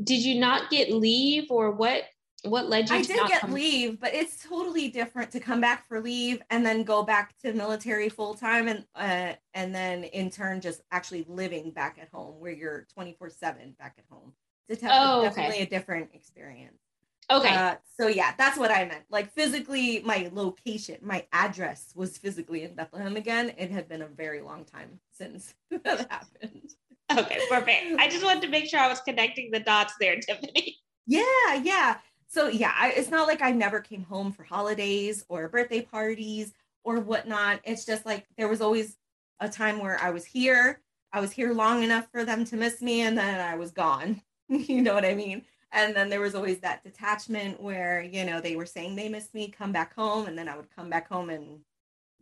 Did 0.02 0.24
you 0.24 0.40
not 0.40 0.70
get 0.70 0.90
leave 0.90 1.50
or 1.50 1.70
what 1.70 2.04
what 2.44 2.68
led 2.68 2.90
you 2.90 2.96
I 2.96 3.02
did 3.02 3.26
get 3.26 3.40
come- 3.40 3.52
leave, 3.52 3.98
but 3.98 4.14
it's 4.14 4.42
totally 4.42 4.88
different 4.88 5.30
to 5.32 5.40
come 5.40 5.62
back 5.62 5.88
for 5.88 6.00
leave 6.00 6.42
and 6.50 6.64
then 6.64 6.84
go 6.84 7.02
back 7.02 7.34
to 7.38 7.54
military 7.54 8.10
full 8.10 8.34
time 8.34 8.68
and 8.68 8.84
uh, 8.94 9.34
and 9.54 9.74
then 9.74 10.04
in 10.04 10.30
turn 10.30 10.60
just 10.60 10.82
actually 10.90 11.24
living 11.28 11.70
back 11.70 11.98
at 12.00 12.08
home 12.12 12.38
where 12.40 12.52
you're 12.52 12.86
24/7 12.96 13.78
back 13.78 13.96
at 13.98 14.04
home. 14.10 14.32
It's 14.68 14.82
oh, 14.84 15.22
definitely 15.22 15.60
a 15.60 15.66
different 15.66 16.10
experience. 16.14 16.83
Okay. 17.30 17.54
Uh, 17.54 17.76
so 17.98 18.08
yeah, 18.08 18.34
that's 18.36 18.58
what 18.58 18.70
I 18.70 18.84
meant. 18.84 19.04
Like 19.10 19.32
physically, 19.32 20.02
my 20.04 20.30
location, 20.32 20.96
my 21.02 21.26
address 21.32 21.92
was 21.94 22.18
physically 22.18 22.64
in 22.64 22.74
Bethlehem 22.74 23.16
again. 23.16 23.52
It 23.56 23.70
had 23.70 23.88
been 23.88 24.02
a 24.02 24.08
very 24.08 24.42
long 24.42 24.64
time 24.64 25.00
since 25.10 25.54
that 25.70 26.10
happened. 26.10 26.70
Okay, 27.12 27.38
perfect. 27.48 27.98
I 27.98 28.08
just 28.08 28.24
wanted 28.24 28.42
to 28.42 28.48
make 28.48 28.66
sure 28.68 28.80
I 28.80 28.88
was 28.88 29.00
connecting 29.00 29.50
the 29.50 29.60
dots 29.60 29.94
there, 30.00 30.16
Tiffany. 30.20 30.78
Yeah, 31.06 31.54
yeah. 31.62 31.98
So 32.28 32.48
yeah, 32.48 32.72
I, 32.76 32.90
it's 32.90 33.10
not 33.10 33.28
like 33.28 33.42
I 33.42 33.52
never 33.52 33.80
came 33.80 34.02
home 34.02 34.32
for 34.32 34.42
holidays 34.42 35.24
or 35.28 35.48
birthday 35.48 35.82
parties 35.82 36.52
or 36.82 37.00
whatnot. 37.00 37.60
It's 37.64 37.84
just 37.84 38.04
like 38.04 38.26
there 38.36 38.48
was 38.48 38.60
always 38.60 38.96
a 39.40 39.48
time 39.48 39.78
where 39.78 39.98
I 40.00 40.10
was 40.10 40.24
here. 40.24 40.80
I 41.12 41.20
was 41.20 41.30
here 41.30 41.52
long 41.52 41.82
enough 41.82 42.08
for 42.10 42.24
them 42.24 42.44
to 42.46 42.56
miss 42.56 42.82
me, 42.82 43.02
and 43.02 43.16
then 43.16 43.40
I 43.40 43.54
was 43.54 43.70
gone. 43.70 44.20
you 44.48 44.82
know 44.82 44.94
what 44.94 45.04
I 45.04 45.14
mean? 45.14 45.44
And 45.74 45.94
then 45.94 46.08
there 46.08 46.20
was 46.20 46.34
always 46.34 46.60
that 46.60 46.82
detachment 46.84 47.60
where 47.60 48.00
you 48.00 48.24
know 48.24 48.40
they 48.40 48.56
were 48.56 48.64
saying 48.66 48.96
they 48.96 49.08
missed 49.08 49.34
me 49.34 49.48
come 49.48 49.72
back 49.72 49.94
home. 49.94 50.26
And 50.26 50.38
then 50.38 50.48
i 50.48 50.56
would 50.56 50.74
come 50.74 50.88
back 50.88 51.08
home 51.08 51.30
and 51.30 51.60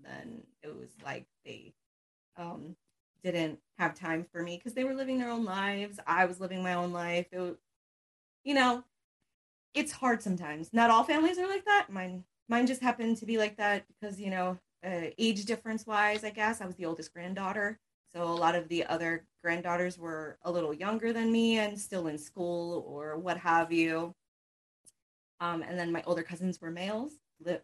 then 0.02 0.42
it 0.62 0.74
was 0.76 0.90
like 1.04 1.26
they 1.44 1.74
um 2.36 2.76
didn't 3.22 3.60
have 3.78 3.94
time 3.94 4.26
for 4.32 4.42
me 4.42 4.56
because 4.56 4.74
they 4.74 4.84
were 4.84 4.94
living 4.94 5.18
their 5.18 5.30
own 5.30 5.44
lives. 5.44 6.00
I 6.06 6.24
was 6.24 6.40
living 6.40 6.62
my 6.62 6.74
own 6.74 6.92
life. 6.92 7.26
It, 7.30 7.38
was, 7.38 7.56
you 8.44 8.54
know 8.54 8.84
it's 9.74 9.92
hard 9.92 10.22
sometimes. 10.22 10.72
Not 10.72 10.90
all 10.90 11.04
families 11.04 11.38
are 11.38 11.48
like 11.48 11.64
that. 11.66 11.88
Mine 11.90 12.24
mine 12.48 12.66
just 12.66 12.82
happened 12.82 13.16
to 13.18 13.26
be 13.26 13.38
like 13.38 13.56
that 13.58 13.84
because 13.88 14.20
you 14.20 14.30
know 14.30 14.58
uh, 14.84 15.08
age 15.18 15.44
difference 15.44 15.86
wise 15.86 16.24
i 16.24 16.30
guess. 16.30 16.60
I 16.60 16.66
was 16.66 16.76
the 16.76 16.86
oldest 16.86 17.12
granddaughter 17.14 17.78
so 18.14 18.22
a 18.22 18.24
lot 18.24 18.54
of 18.54 18.68
the 18.68 18.84
other 18.86 19.24
granddaughters 19.42 19.98
were 19.98 20.38
a 20.42 20.52
little 20.52 20.72
younger 20.72 21.12
than 21.12 21.32
me 21.32 21.58
and 21.58 21.78
still 21.78 22.06
in 22.06 22.18
school 22.18 22.84
or 22.86 23.16
what 23.18 23.36
have 23.38 23.72
you. 23.72 24.14
Um, 25.40 25.62
and 25.62 25.78
then 25.78 25.90
my 25.90 26.02
older 26.06 26.22
cousins 26.22 26.60
were 26.60 26.70
males, 26.70 27.12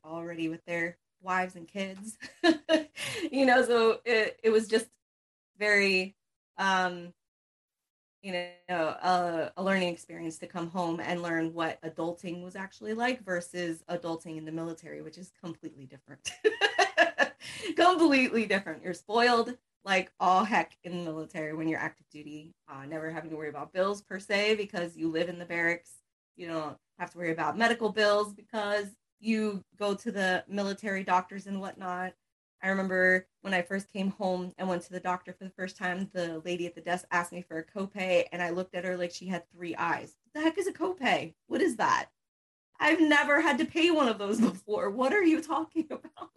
already 0.04 0.48
with 0.48 0.64
their 0.64 0.96
wives 1.22 1.54
and 1.54 1.68
kids. 1.68 2.18
you 3.30 3.46
know, 3.46 3.62
so 3.62 4.00
it, 4.04 4.38
it 4.42 4.50
was 4.50 4.66
just 4.66 4.88
very, 5.58 6.16
um, 6.56 7.12
you 8.22 8.32
know, 8.32 8.48
a, 8.68 9.52
a 9.56 9.62
learning 9.62 9.88
experience 9.88 10.38
to 10.38 10.46
come 10.46 10.68
home 10.68 10.98
and 11.00 11.22
learn 11.22 11.54
what 11.54 11.80
adulting 11.82 12.42
was 12.42 12.56
actually 12.56 12.94
like 12.94 13.24
versus 13.24 13.84
adulting 13.88 14.38
in 14.38 14.44
the 14.44 14.52
military, 14.52 15.02
which 15.02 15.18
is 15.18 15.30
completely 15.40 15.86
different. 15.86 16.32
completely 17.76 18.44
different. 18.46 18.82
You're 18.82 18.94
spoiled 18.94 19.56
like 19.88 20.12
all 20.20 20.44
heck 20.44 20.76
in 20.84 20.92
the 20.98 21.10
military 21.10 21.54
when 21.54 21.66
you're 21.66 21.80
active 21.80 22.06
duty, 22.12 22.54
uh, 22.68 22.84
never 22.84 23.10
having 23.10 23.30
to 23.30 23.36
worry 23.36 23.48
about 23.48 23.72
bills 23.72 24.02
per 24.02 24.18
se 24.18 24.54
because 24.56 24.94
you 24.98 25.10
live 25.10 25.30
in 25.30 25.38
the 25.38 25.46
barracks. 25.46 25.92
You 26.36 26.46
don't 26.48 26.76
have 26.98 27.10
to 27.12 27.18
worry 27.18 27.32
about 27.32 27.56
medical 27.56 27.90
bills 27.90 28.34
because 28.34 28.88
you 29.18 29.64
go 29.78 29.94
to 29.94 30.12
the 30.12 30.44
military 30.46 31.04
doctors 31.04 31.46
and 31.46 31.58
whatnot. 31.58 32.12
I 32.62 32.68
remember 32.68 33.26
when 33.40 33.54
I 33.54 33.62
first 33.62 33.90
came 33.90 34.10
home 34.10 34.52
and 34.58 34.68
went 34.68 34.82
to 34.82 34.92
the 34.92 35.00
doctor 35.00 35.32
for 35.32 35.44
the 35.44 35.50
first 35.56 35.78
time, 35.78 36.10
the 36.12 36.42
lady 36.44 36.66
at 36.66 36.74
the 36.74 36.82
desk 36.82 37.06
asked 37.10 37.32
me 37.32 37.40
for 37.40 37.58
a 37.58 37.64
copay, 37.64 38.26
and 38.30 38.42
I 38.42 38.50
looked 38.50 38.74
at 38.74 38.84
her 38.84 38.98
like 38.98 39.12
she 39.12 39.26
had 39.26 39.50
three 39.50 39.74
eyes. 39.76 40.16
What 40.22 40.34
the 40.34 40.40
heck 40.44 40.58
is 40.58 40.66
a 40.66 40.72
copay? 40.72 41.32
What 41.46 41.62
is 41.62 41.76
that? 41.76 42.10
I've 42.78 43.00
never 43.00 43.40
had 43.40 43.56
to 43.58 43.64
pay 43.64 43.90
one 43.90 44.08
of 44.08 44.18
those 44.18 44.38
before. 44.52 44.90
What 44.90 45.14
are 45.14 45.24
you 45.24 45.40
talking 45.40 45.86
about? 45.90 46.30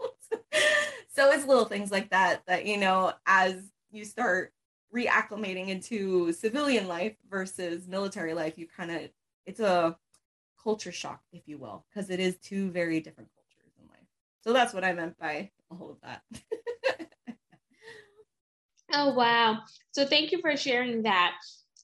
So 1.11 1.29
it's 1.31 1.45
little 1.45 1.65
things 1.65 1.91
like 1.91 2.09
that 2.11 2.41
that, 2.47 2.65
you 2.65 2.77
know, 2.77 3.13
as 3.25 3.55
you 3.91 4.05
start 4.05 4.53
reacclimating 4.95 5.67
into 5.67 6.31
civilian 6.33 6.87
life 6.87 7.15
versus 7.29 7.87
military 7.87 8.33
life, 8.33 8.57
you 8.57 8.67
kind 8.67 8.91
of, 8.91 9.01
it's 9.45 9.59
a 9.59 9.97
culture 10.61 10.91
shock, 10.91 11.21
if 11.33 11.47
you 11.47 11.57
will, 11.57 11.85
because 11.89 12.09
it 12.09 12.19
is 12.19 12.37
two 12.37 12.71
very 12.71 13.01
different 13.01 13.29
cultures 13.35 13.73
in 13.81 13.87
life. 13.87 14.07
So 14.41 14.53
that's 14.53 14.73
what 14.73 14.85
I 14.85 14.93
meant 14.93 15.17
by 15.19 15.51
all 15.69 15.91
of 15.91 15.97
that. 16.01 16.21
oh, 18.93 19.13
wow. 19.13 19.59
So 19.91 20.05
thank 20.05 20.31
you 20.31 20.39
for 20.39 20.55
sharing 20.55 21.03
that. 21.03 21.33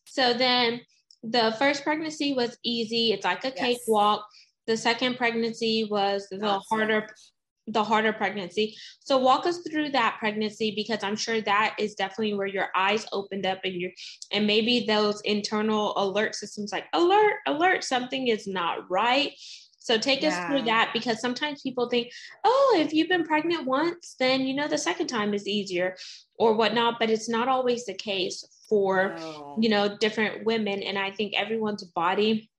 So 0.06 0.34
then 0.34 0.82
the 1.22 1.54
first 1.60 1.84
pregnancy 1.84 2.34
was 2.34 2.58
easy. 2.64 3.12
It's 3.12 3.26
like 3.26 3.44
a 3.44 3.50
yes. 3.50 3.60
cakewalk. 3.60 4.26
The 4.68 4.78
second 4.78 5.18
pregnancy 5.18 5.88
was 5.90 6.28
the 6.30 6.38
Not 6.38 6.64
harder 6.70 7.08
so 7.08 7.37
the 7.68 7.84
harder 7.84 8.14
pregnancy. 8.14 8.76
So 9.00 9.18
walk 9.18 9.46
us 9.46 9.60
through 9.60 9.90
that 9.90 10.18
pregnancy 10.20 10.74
because 10.76 11.04
I'm 11.04 11.16
sure 11.16 11.42
that 11.42 11.76
is 11.78 11.96
definitely 11.96 12.34
where 12.34 12.48
your 12.48 12.70
eyes 12.76 13.06
opened 13.12 13.46
up 13.46 13.60
and 13.64 13.74
you 13.74 13.92
and 14.32 14.48
maybe 14.48 14.86
those 14.88 15.22
internal 15.22 15.94
alert 15.98 16.36
systems 16.36 16.72
like 16.72 16.86
alert, 16.94 17.36
alert, 17.46 17.84
something 17.84 18.30
is 18.30 18.48
not 18.48 18.90
right. 18.90 19.34
So 19.80 19.98
take 19.98 20.22
yeah. 20.22 20.30
us 20.30 20.48
through 20.48 20.64
that 20.64 20.92
because 20.94 21.22
sometimes 21.22 21.62
people 21.62 21.88
think, 21.90 22.12
oh, 22.44 22.78
if 22.78 22.94
you've 22.94 23.08
been 23.08 23.24
pregnant 23.24 23.66
once, 23.66 24.16
then 24.20 24.42
you 24.42 24.54
know 24.54 24.68
the 24.68 24.78
second 24.78 25.08
time 25.08 25.34
is 25.34 25.48
easier 25.48 25.96
or 26.38 26.54
whatnot, 26.54 26.96
but 27.00 27.10
it's 27.10 27.30
not 27.30 27.48
always 27.48 27.86
the 27.86 27.94
case 27.94 28.46
for 28.70 29.16
no. 29.18 29.58
you 29.62 29.70
know 29.70 29.98
different 29.98 30.46
women. 30.46 30.84
And 30.84 30.98
I 30.98 31.12
think 31.12 31.34
everyone's 31.38 31.84
body 31.84 32.50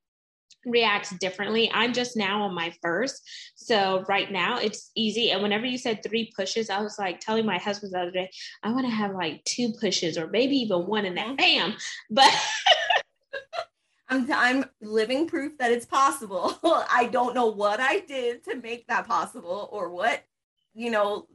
reacts 0.70 1.10
differently. 1.18 1.70
I'm 1.72 1.92
just 1.92 2.16
now 2.16 2.42
on 2.42 2.54
my 2.54 2.72
first. 2.82 3.22
So 3.54 4.04
right 4.08 4.30
now 4.30 4.58
it's 4.58 4.90
easy. 4.94 5.30
And 5.30 5.42
whenever 5.42 5.66
you 5.66 5.78
said 5.78 6.02
three 6.02 6.32
pushes, 6.36 6.70
I 6.70 6.80
was 6.80 6.98
like 6.98 7.20
telling 7.20 7.46
my 7.46 7.58
husband 7.58 7.92
the 7.92 8.00
other 8.00 8.10
day, 8.10 8.30
I 8.62 8.72
want 8.72 8.86
to 8.86 8.92
have 8.92 9.12
like 9.12 9.44
two 9.44 9.72
pushes 9.80 10.18
or 10.18 10.28
maybe 10.28 10.56
even 10.56 10.86
one 10.86 11.04
and 11.04 11.16
then 11.16 11.36
bam. 11.36 11.74
But 12.10 12.32
I'm, 14.08 14.26
I'm 14.32 14.64
living 14.80 15.26
proof 15.26 15.58
that 15.58 15.72
it's 15.72 15.86
possible. 15.86 16.58
I 16.64 17.08
don't 17.10 17.34
know 17.34 17.46
what 17.46 17.80
I 17.80 18.00
did 18.00 18.44
to 18.44 18.56
make 18.56 18.86
that 18.88 19.06
possible 19.06 19.68
or 19.70 19.90
what, 19.90 20.22
you 20.74 20.90
know, 20.90 21.26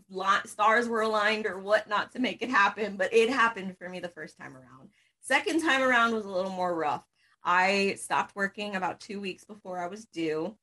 stars 0.45 0.87
were 0.87 1.01
aligned 1.01 1.45
or 1.45 1.59
what 1.59 1.87
not 1.87 2.11
to 2.13 2.19
make 2.19 2.41
it 2.41 2.49
happen, 2.49 2.97
but 2.97 3.13
it 3.13 3.29
happened 3.29 3.77
for 3.77 3.89
me 3.89 3.99
the 3.99 4.09
first 4.09 4.37
time 4.37 4.55
around. 4.55 4.89
Second 5.21 5.61
time 5.61 5.81
around 5.81 6.13
was 6.13 6.25
a 6.25 6.29
little 6.29 6.51
more 6.51 6.75
rough. 6.75 7.03
I 7.43 7.95
stopped 7.99 8.35
working 8.35 8.75
about 8.75 8.99
two 8.99 9.19
weeks 9.19 9.43
before 9.43 9.79
I 9.79 9.87
was 9.87 10.05
due. 10.05 10.55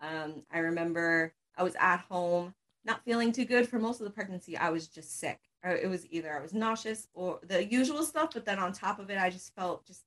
Um, 0.00 0.42
I 0.52 0.58
remember 0.58 1.34
I 1.56 1.62
was 1.62 1.74
at 1.78 2.00
home, 2.00 2.54
not 2.84 3.04
feeling 3.04 3.32
too 3.32 3.44
good 3.44 3.68
for 3.68 3.78
most 3.78 4.00
of 4.00 4.04
the 4.04 4.12
pregnancy. 4.12 4.56
I 4.56 4.70
was 4.70 4.88
just 4.88 5.18
sick. 5.18 5.40
It 5.64 5.88
was 5.88 6.06
either 6.10 6.36
I 6.36 6.40
was 6.40 6.54
nauseous 6.54 7.08
or 7.12 7.40
the 7.42 7.64
usual 7.64 8.04
stuff, 8.04 8.30
but 8.34 8.44
then 8.44 8.58
on 8.58 8.72
top 8.72 8.98
of 8.98 9.10
it, 9.10 9.18
I 9.18 9.30
just 9.30 9.54
felt 9.54 9.86
just 9.86 10.04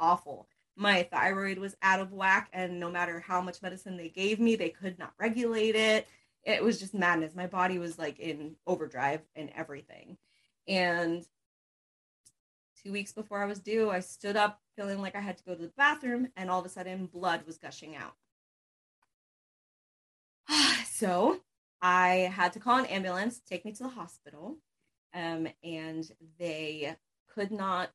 awful. 0.00 0.48
My 0.76 1.02
thyroid 1.02 1.58
was 1.58 1.76
out 1.82 2.00
of 2.00 2.12
whack, 2.12 2.48
and 2.52 2.80
no 2.80 2.90
matter 2.90 3.20
how 3.20 3.40
much 3.40 3.60
medicine 3.60 3.96
they 3.96 4.08
gave 4.08 4.40
me, 4.40 4.56
they 4.56 4.70
could 4.70 4.98
not 4.98 5.12
regulate 5.18 5.76
it. 5.76 6.08
It 6.44 6.62
was 6.62 6.78
just 6.80 6.94
madness. 6.94 7.34
My 7.34 7.46
body 7.46 7.78
was 7.78 7.98
like 7.98 8.18
in 8.18 8.56
overdrive 8.66 9.20
and 9.36 9.50
everything. 9.54 10.16
And 10.66 11.26
two 12.84 12.92
weeks 12.92 13.12
before 13.12 13.42
I 13.42 13.46
was 13.46 13.60
due, 13.60 13.90
I 13.90 14.00
stood 14.00 14.36
up 14.36 14.60
feeling 14.76 15.00
like 15.00 15.16
I 15.16 15.20
had 15.20 15.38
to 15.38 15.44
go 15.44 15.54
to 15.54 15.62
the 15.62 15.72
bathroom, 15.76 16.28
and 16.36 16.50
all 16.50 16.60
of 16.60 16.66
a 16.66 16.68
sudden, 16.68 17.06
blood 17.06 17.42
was 17.46 17.58
gushing 17.58 17.96
out. 17.96 18.14
so 20.86 21.40
I 21.80 22.30
had 22.34 22.52
to 22.54 22.60
call 22.60 22.78
an 22.78 22.86
ambulance, 22.86 23.40
take 23.40 23.64
me 23.64 23.72
to 23.72 23.84
the 23.84 23.88
hospital, 23.88 24.58
um, 25.14 25.48
and 25.62 26.10
they 26.38 26.96
could 27.32 27.50
not 27.50 27.90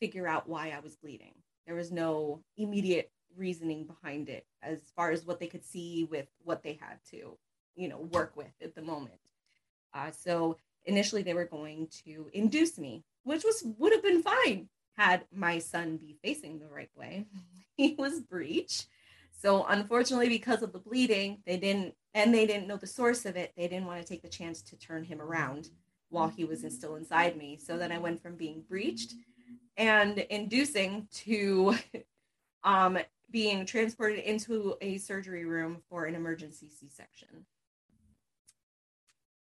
figure 0.00 0.26
out 0.26 0.48
why 0.48 0.70
I 0.70 0.80
was 0.80 0.96
bleeding. 0.96 1.34
There 1.66 1.76
was 1.76 1.92
no 1.92 2.42
immediate 2.56 3.10
reasoning 3.36 3.86
behind 3.86 4.28
it 4.28 4.46
as 4.62 4.78
far 4.96 5.10
as 5.10 5.26
what 5.26 5.40
they 5.40 5.46
could 5.46 5.64
see 5.64 6.06
with 6.10 6.26
what 6.42 6.62
they 6.62 6.78
had 6.80 6.98
to, 7.10 7.36
you 7.76 7.88
know, 7.88 7.98
work 7.98 8.36
with 8.36 8.52
at 8.62 8.74
the 8.74 8.82
moment. 8.82 9.20
Uh, 9.92 10.10
so 10.10 10.58
initially, 10.84 11.22
they 11.22 11.34
were 11.34 11.44
going 11.44 11.88
to 12.04 12.28
induce 12.32 12.78
me 12.78 13.04
which 13.24 13.44
was 13.44 13.64
would 13.78 13.92
have 13.92 14.02
been 14.02 14.22
fine 14.22 14.68
had 14.96 15.24
my 15.34 15.58
son 15.58 15.96
be 15.96 16.16
facing 16.22 16.58
the 16.58 16.68
right 16.68 16.90
way. 16.96 17.26
he 17.76 17.94
was 17.98 18.20
breech. 18.20 18.86
So 19.32 19.64
unfortunately, 19.68 20.28
because 20.28 20.62
of 20.62 20.72
the 20.72 20.78
bleeding, 20.78 21.42
they 21.44 21.56
didn't 21.56 21.94
and 22.14 22.32
they 22.32 22.46
didn't 22.46 22.68
know 22.68 22.76
the 22.76 22.86
source 22.86 23.26
of 23.26 23.36
it, 23.36 23.52
they 23.56 23.66
didn't 23.66 23.86
want 23.86 24.00
to 24.00 24.06
take 24.06 24.22
the 24.22 24.28
chance 24.28 24.62
to 24.62 24.76
turn 24.76 25.02
him 25.02 25.20
around 25.20 25.70
while 26.10 26.28
he 26.28 26.44
was 26.44 26.64
still 26.72 26.94
inside 26.94 27.36
me. 27.36 27.58
So 27.58 27.76
then 27.76 27.90
I 27.90 27.98
went 27.98 28.22
from 28.22 28.36
being 28.36 28.62
breached 28.68 29.14
and 29.76 30.18
inducing 30.18 31.08
to 31.12 31.74
um, 32.62 32.98
being 33.32 33.66
transported 33.66 34.20
into 34.20 34.76
a 34.80 34.98
surgery 34.98 35.44
room 35.44 35.78
for 35.90 36.04
an 36.04 36.14
emergency 36.14 36.70
C-section. 36.70 37.44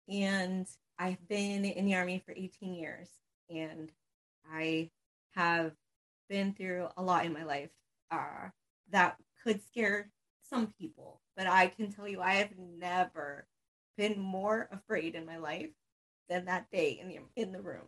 And 0.09 0.67
I've 0.97 1.27
been 1.27 1.63
in 1.63 1.85
the 1.85 1.93
army 1.93 2.23
for 2.25 2.33
18 2.35 2.73
years 2.73 3.09
and 3.49 3.91
I 4.51 4.89
have 5.35 5.73
been 6.29 6.53
through 6.53 6.87
a 6.97 7.03
lot 7.03 7.25
in 7.25 7.33
my 7.33 7.43
life 7.43 7.69
uh, 8.11 8.49
that 8.91 9.17
could 9.43 9.61
scare 9.65 10.09
some 10.49 10.73
people, 10.79 11.21
but 11.35 11.47
I 11.47 11.67
can 11.67 11.91
tell 11.91 12.07
you 12.07 12.21
I 12.21 12.35
have 12.35 12.51
never 12.57 13.45
been 13.97 14.19
more 14.19 14.69
afraid 14.71 15.15
in 15.15 15.25
my 15.25 15.37
life 15.37 15.69
than 16.29 16.45
that 16.45 16.69
day 16.71 16.99
in 17.01 17.07
the 17.07 17.19
in 17.35 17.51
the 17.51 17.61
room, 17.61 17.87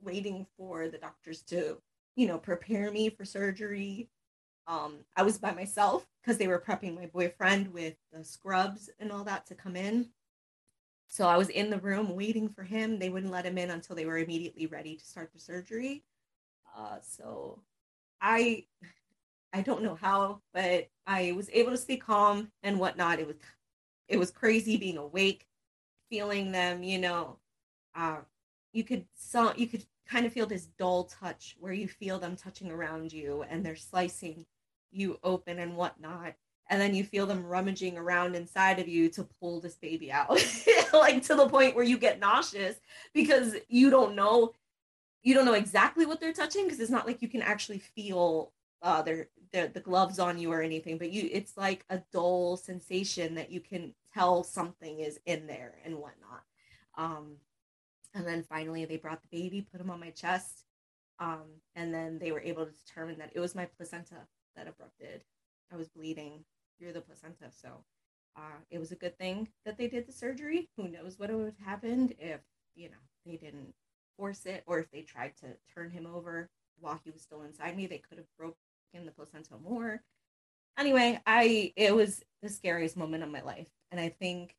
waiting 0.00 0.46
for 0.56 0.88
the 0.88 0.98
doctors 0.98 1.42
to, 1.42 1.78
you 2.16 2.26
know, 2.26 2.38
prepare 2.38 2.90
me 2.90 3.10
for 3.10 3.24
surgery. 3.24 4.08
Um, 4.66 4.98
I 5.16 5.22
was 5.22 5.38
by 5.38 5.52
myself 5.52 6.06
because 6.22 6.38
they 6.38 6.48
were 6.48 6.62
prepping 6.64 6.94
my 6.94 7.06
boyfriend 7.06 7.72
with 7.72 7.94
the 8.12 8.24
scrubs 8.24 8.90
and 8.98 9.10
all 9.10 9.24
that 9.24 9.46
to 9.46 9.54
come 9.54 9.76
in. 9.76 10.10
So 11.10 11.26
I 11.26 11.36
was 11.36 11.48
in 11.50 11.70
the 11.70 11.78
room 11.80 12.14
waiting 12.14 12.48
for 12.48 12.62
him. 12.62 12.98
They 12.98 13.10
wouldn't 13.10 13.32
let 13.32 13.44
him 13.44 13.58
in 13.58 13.70
until 13.70 13.96
they 13.96 14.06
were 14.06 14.18
immediately 14.18 14.66
ready 14.66 14.96
to 14.96 15.04
start 15.04 15.32
the 15.34 15.40
surgery. 15.40 16.04
Uh, 16.76 16.98
so 17.02 17.60
I 18.20 18.66
I 19.52 19.62
don't 19.62 19.82
know 19.82 19.96
how, 19.96 20.42
but 20.54 20.88
I 21.06 21.32
was 21.32 21.50
able 21.52 21.72
to 21.72 21.76
stay 21.78 21.96
calm 21.96 22.52
and 22.62 22.78
whatnot. 22.80 23.20
It 23.20 23.26
was 23.26 23.36
it 24.08 24.18
was 24.18 24.30
crazy 24.30 24.76
being 24.76 24.98
awake, 24.98 25.46
feeling 26.10 26.52
them. 26.52 26.82
You 26.84 26.98
know, 27.00 27.38
uh, 27.94 28.18
you 28.72 28.84
could 28.84 29.06
so 29.16 29.54
you 29.56 29.66
could 29.68 29.84
kind 30.08 30.26
of 30.26 30.32
feel 30.32 30.46
this 30.46 30.66
dull 30.78 31.04
touch 31.04 31.56
where 31.60 31.72
you 31.72 31.88
feel 31.88 32.18
them 32.20 32.36
touching 32.36 32.70
around 32.70 33.12
you 33.12 33.44
and 33.50 33.64
they're 33.64 33.76
slicing 33.76 34.46
you 34.92 35.18
open 35.24 35.58
and 35.58 35.76
whatnot 35.76 36.34
and 36.70 36.80
then 36.80 36.94
you 36.94 37.02
feel 37.02 37.26
them 37.26 37.44
rummaging 37.44 37.98
around 37.98 38.36
inside 38.36 38.78
of 38.78 38.86
you 38.86 39.08
to 39.10 39.26
pull 39.40 39.60
this 39.60 39.74
baby 39.74 40.10
out. 40.10 40.42
Like 40.92 41.22
to 41.24 41.36
the 41.36 41.48
point 41.48 41.76
where 41.76 41.84
you 41.84 41.96
get 41.96 42.18
nauseous 42.18 42.74
because 43.14 43.54
you 43.68 43.90
don't 43.90 44.16
know 44.16 44.54
you 45.22 45.34
don't 45.34 45.44
know 45.44 45.52
exactly 45.52 46.04
what 46.04 46.18
they're 46.18 46.32
touching 46.32 46.64
because 46.64 46.80
it's 46.80 46.90
not 46.90 47.06
like 47.06 47.22
you 47.22 47.28
can 47.28 47.42
actually 47.42 47.78
feel 47.78 48.52
uh 48.82 49.00
their, 49.00 49.28
their 49.52 49.68
the 49.68 49.78
gloves 49.78 50.18
on 50.18 50.36
you 50.36 50.52
or 50.52 50.60
anything 50.60 50.98
but 50.98 51.12
you 51.12 51.28
it's 51.30 51.56
like 51.56 51.84
a 51.90 52.02
dull 52.12 52.56
sensation 52.56 53.36
that 53.36 53.52
you 53.52 53.60
can 53.60 53.94
tell 54.12 54.42
something 54.42 54.98
is 54.98 55.20
in 55.26 55.46
there 55.46 55.74
and 55.84 55.94
whatnot. 55.94 56.42
Um 56.98 57.36
and 58.12 58.26
then 58.26 58.42
finally 58.42 58.84
they 58.84 58.96
brought 58.96 59.22
the 59.22 59.28
baby 59.40 59.64
put 59.70 59.80
him 59.80 59.90
on 59.90 60.00
my 60.00 60.10
chest 60.10 60.64
um 61.20 61.44
and 61.76 61.94
then 61.94 62.18
they 62.18 62.32
were 62.32 62.40
able 62.40 62.66
to 62.66 62.72
determine 62.84 63.18
that 63.18 63.30
it 63.32 63.38
was 63.38 63.54
my 63.54 63.66
placenta 63.76 64.16
that 64.56 64.66
abrupted. 64.66 65.22
I 65.72 65.76
was 65.76 65.88
bleeding 65.88 66.44
through 66.80 66.92
the 66.92 67.00
placenta. 67.00 67.50
So 67.50 67.84
uh, 68.36 68.58
it 68.70 68.78
was 68.78 68.92
a 68.92 68.96
good 68.96 69.16
thing 69.18 69.48
that 69.64 69.76
they 69.76 69.88
did 69.88 70.06
the 70.06 70.12
surgery. 70.12 70.68
Who 70.76 70.88
knows 70.88 71.18
what 71.18 71.30
would 71.30 71.46
have 71.46 71.66
happened 71.66 72.14
if, 72.18 72.40
you 72.74 72.88
know, 72.88 72.96
they 73.26 73.36
didn't 73.36 73.74
force 74.16 74.46
it 74.46 74.64
or 74.66 74.78
if 74.78 74.90
they 74.90 75.02
tried 75.02 75.36
to 75.40 75.48
turn 75.72 75.90
him 75.90 76.06
over 76.06 76.48
while 76.80 77.00
he 77.04 77.10
was 77.10 77.22
still 77.22 77.42
inside 77.42 77.76
me. 77.76 77.86
They 77.86 78.02
could 78.08 78.18
have 78.18 78.26
broken 78.38 78.54
the 79.04 79.12
placenta 79.12 79.54
more. 79.62 80.02
Anyway, 80.78 81.20
I 81.26 81.72
it 81.76 81.94
was 81.94 82.22
the 82.42 82.48
scariest 82.48 82.96
moment 82.96 83.22
of 83.22 83.30
my 83.30 83.42
life. 83.42 83.66
And 83.90 84.00
I 84.00 84.08
think 84.08 84.54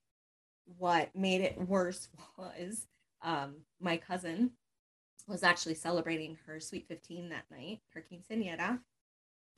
what 0.77 1.10
made 1.15 1.41
it 1.41 1.57
worse 1.67 2.10
was 2.38 2.88
um, 3.23 3.55
my 3.79 3.97
cousin 3.97 4.51
was 5.27 5.43
actually 5.43 5.75
celebrating 5.75 6.38
her 6.45 6.60
sweet 6.60 6.88
15 6.88 7.29
that 7.29 7.45
night, 7.51 7.79
her 7.93 8.03
quinceañera, 8.12 8.79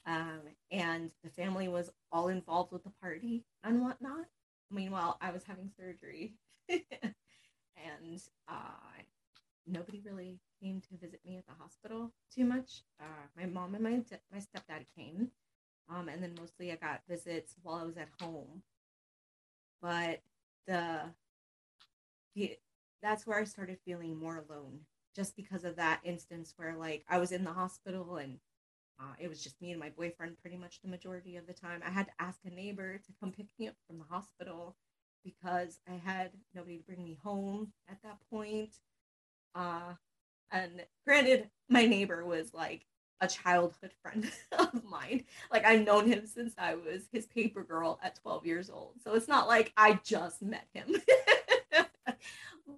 um, 0.06 0.42
and 0.72 1.12
the 1.24 1.30
family 1.30 1.68
was 1.68 1.92
all 2.12 2.28
involved 2.30 2.72
with 2.72 2.84
the 2.84 2.92
party 3.02 3.44
and 3.64 3.82
whatnot. 3.82 4.26
Meanwhile, 4.72 5.18
I 5.22 5.32
was 5.32 5.44
having 5.46 5.70
surgery, 5.78 6.34
and 6.70 6.84
uh, 8.48 9.02
nobody 9.68 10.02
really 10.06 10.40
came 10.62 10.82
to 10.82 10.98
visit 10.98 11.22
me 11.26 11.38
at 11.38 11.46
the 11.48 11.54
hospital 11.62 12.12
too 12.34 12.46
much. 12.46 12.84
Uh, 13.00 13.28
my 13.38 13.46
mom 13.46 13.76
and 13.76 13.84
my 13.84 14.04
my 14.32 14.40
stepdad 14.40 14.86
came, 14.98 15.32
Um, 15.90 16.10
and 16.10 16.24
then 16.24 16.36
mostly 16.40 16.72
I 16.72 16.78
got 16.78 17.02
visits 17.10 17.56
while 17.64 17.78
I 17.78 17.86
was 17.86 17.98
at 17.98 18.10
home. 18.22 18.64
But 19.82 20.22
the, 20.66 21.14
the 22.36 22.58
that's 23.02 23.28
where 23.28 23.40
I 23.40 23.44
started 23.44 23.78
feeling 23.86 24.18
more 24.18 24.38
alone, 24.48 24.82
just 25.16 25.36
because 25.36 25.64
of 25.64 25.76
that 25.76 26.00
instance 26.04 26.54
where 26.56 26.76
like 26.76 27.04
I 27.10 27.18
was 27.20 27.32
in 27.32 27.44
the 27.44 27.54
hospital 27.54 28.18
and 28.18 28.40
uh, 29.04 29.14
it 29.20 29.28
was 29.28 29.44
just 29.44 29.62
me 29.62 29.72
and 29.72 29.80
my 29.80 29.90
boyfriend 29.90 30.38
pretty 30.42 30.58
much 30.58 30.80
the 30.82 30.90
majority 30.90 31.36
of 31.36 31.46
the 31.46 31.54
time. 31.54 31.82
I 31.86 31.92
had 31.92 32.08
to 32.08 32.14
ask 32.20 32.40
a 32.46 32.50
neighbor 32.50 32.98
to 32.98 33.14
come 33.20 33.32
pick 33.32 33.48
me 33.60 33.68
up 33.68 33.76
from 33.88 33.98
the 33.98 34.06
hospital 34.10 34.76
because 35.24 35.80
I 35.90 35.96
had 35.96 36.32
nobody 36.54 36.78
to 36.78 36.84
bring 36.84 37.04
me 37.04 37.18
home 37.22 37.74
at 37.90 38.02
that 38.04 38.18
point. 38.30 38.76
Uh, 39.56 39.94
and 40.52 40.86
granted, 41.06 41.50
my 41.70 41.86
neighbor 41.86 42.24
was 42.26 42.54
like 42.54 42.86
a 43.20 43.28
childhood 43.28 43.92
friend 44.02 44.32
of 44.58 44.84
mine. 44.84 45.26
Like 45.52 45.66
I've 45.66 45.86
known 45.86 46.08
him 46.08 46.26
since 46.26 46.54
I 46.58 46.76
was 46.76 47.04
his 47.12 47.26
paper 47.26 47.64
girl 47.64 48.00
at 48.04 48.20
12 48.22 48.46
years 48.46 48.70
old. 48.70 48.96
So 49.04 49.16
it's 49.16 49.28
not 49.28 49.48
like 49.48 49.74
I 49.76 50.00
just 50.04 50.42
met 50.42 50.68
him. 50.74 50.96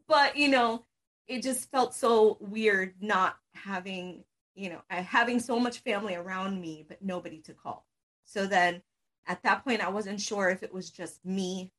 but 0.08 0.38
you 0.38 0.50
know, 0.50 0.86
it 1.28 1.44
just 1.44 1.70
felt 1.72 1.96
so 1.96 2.38
weird 2.40 2.94
not 3.02 3.36
having, 3.54 4.24
you 4.56 4.70
know, 4.70 4.82
having 4.90 5.40
so 5.40 5.60
much 5.60 5.80
family 5.80 6.16
around 6.16 6.60
me 6.60 6.86
but 6.88 7.02
nobody 7.02 7.40
to 7.40 7.54
call. 7.54 7.86
So 8.24 8.48
then 8.48 8.82
at 9.28 9.44
that 9.44 9.64
point 9.64 9.86
I 9.86 9.90
wasn't 9.90 10.22
sure 10.22 10.50
if 10.50 10.64
it 10.64 10.74
was 10.74 10.90
just 10.90 11.24
me 11.26 11.72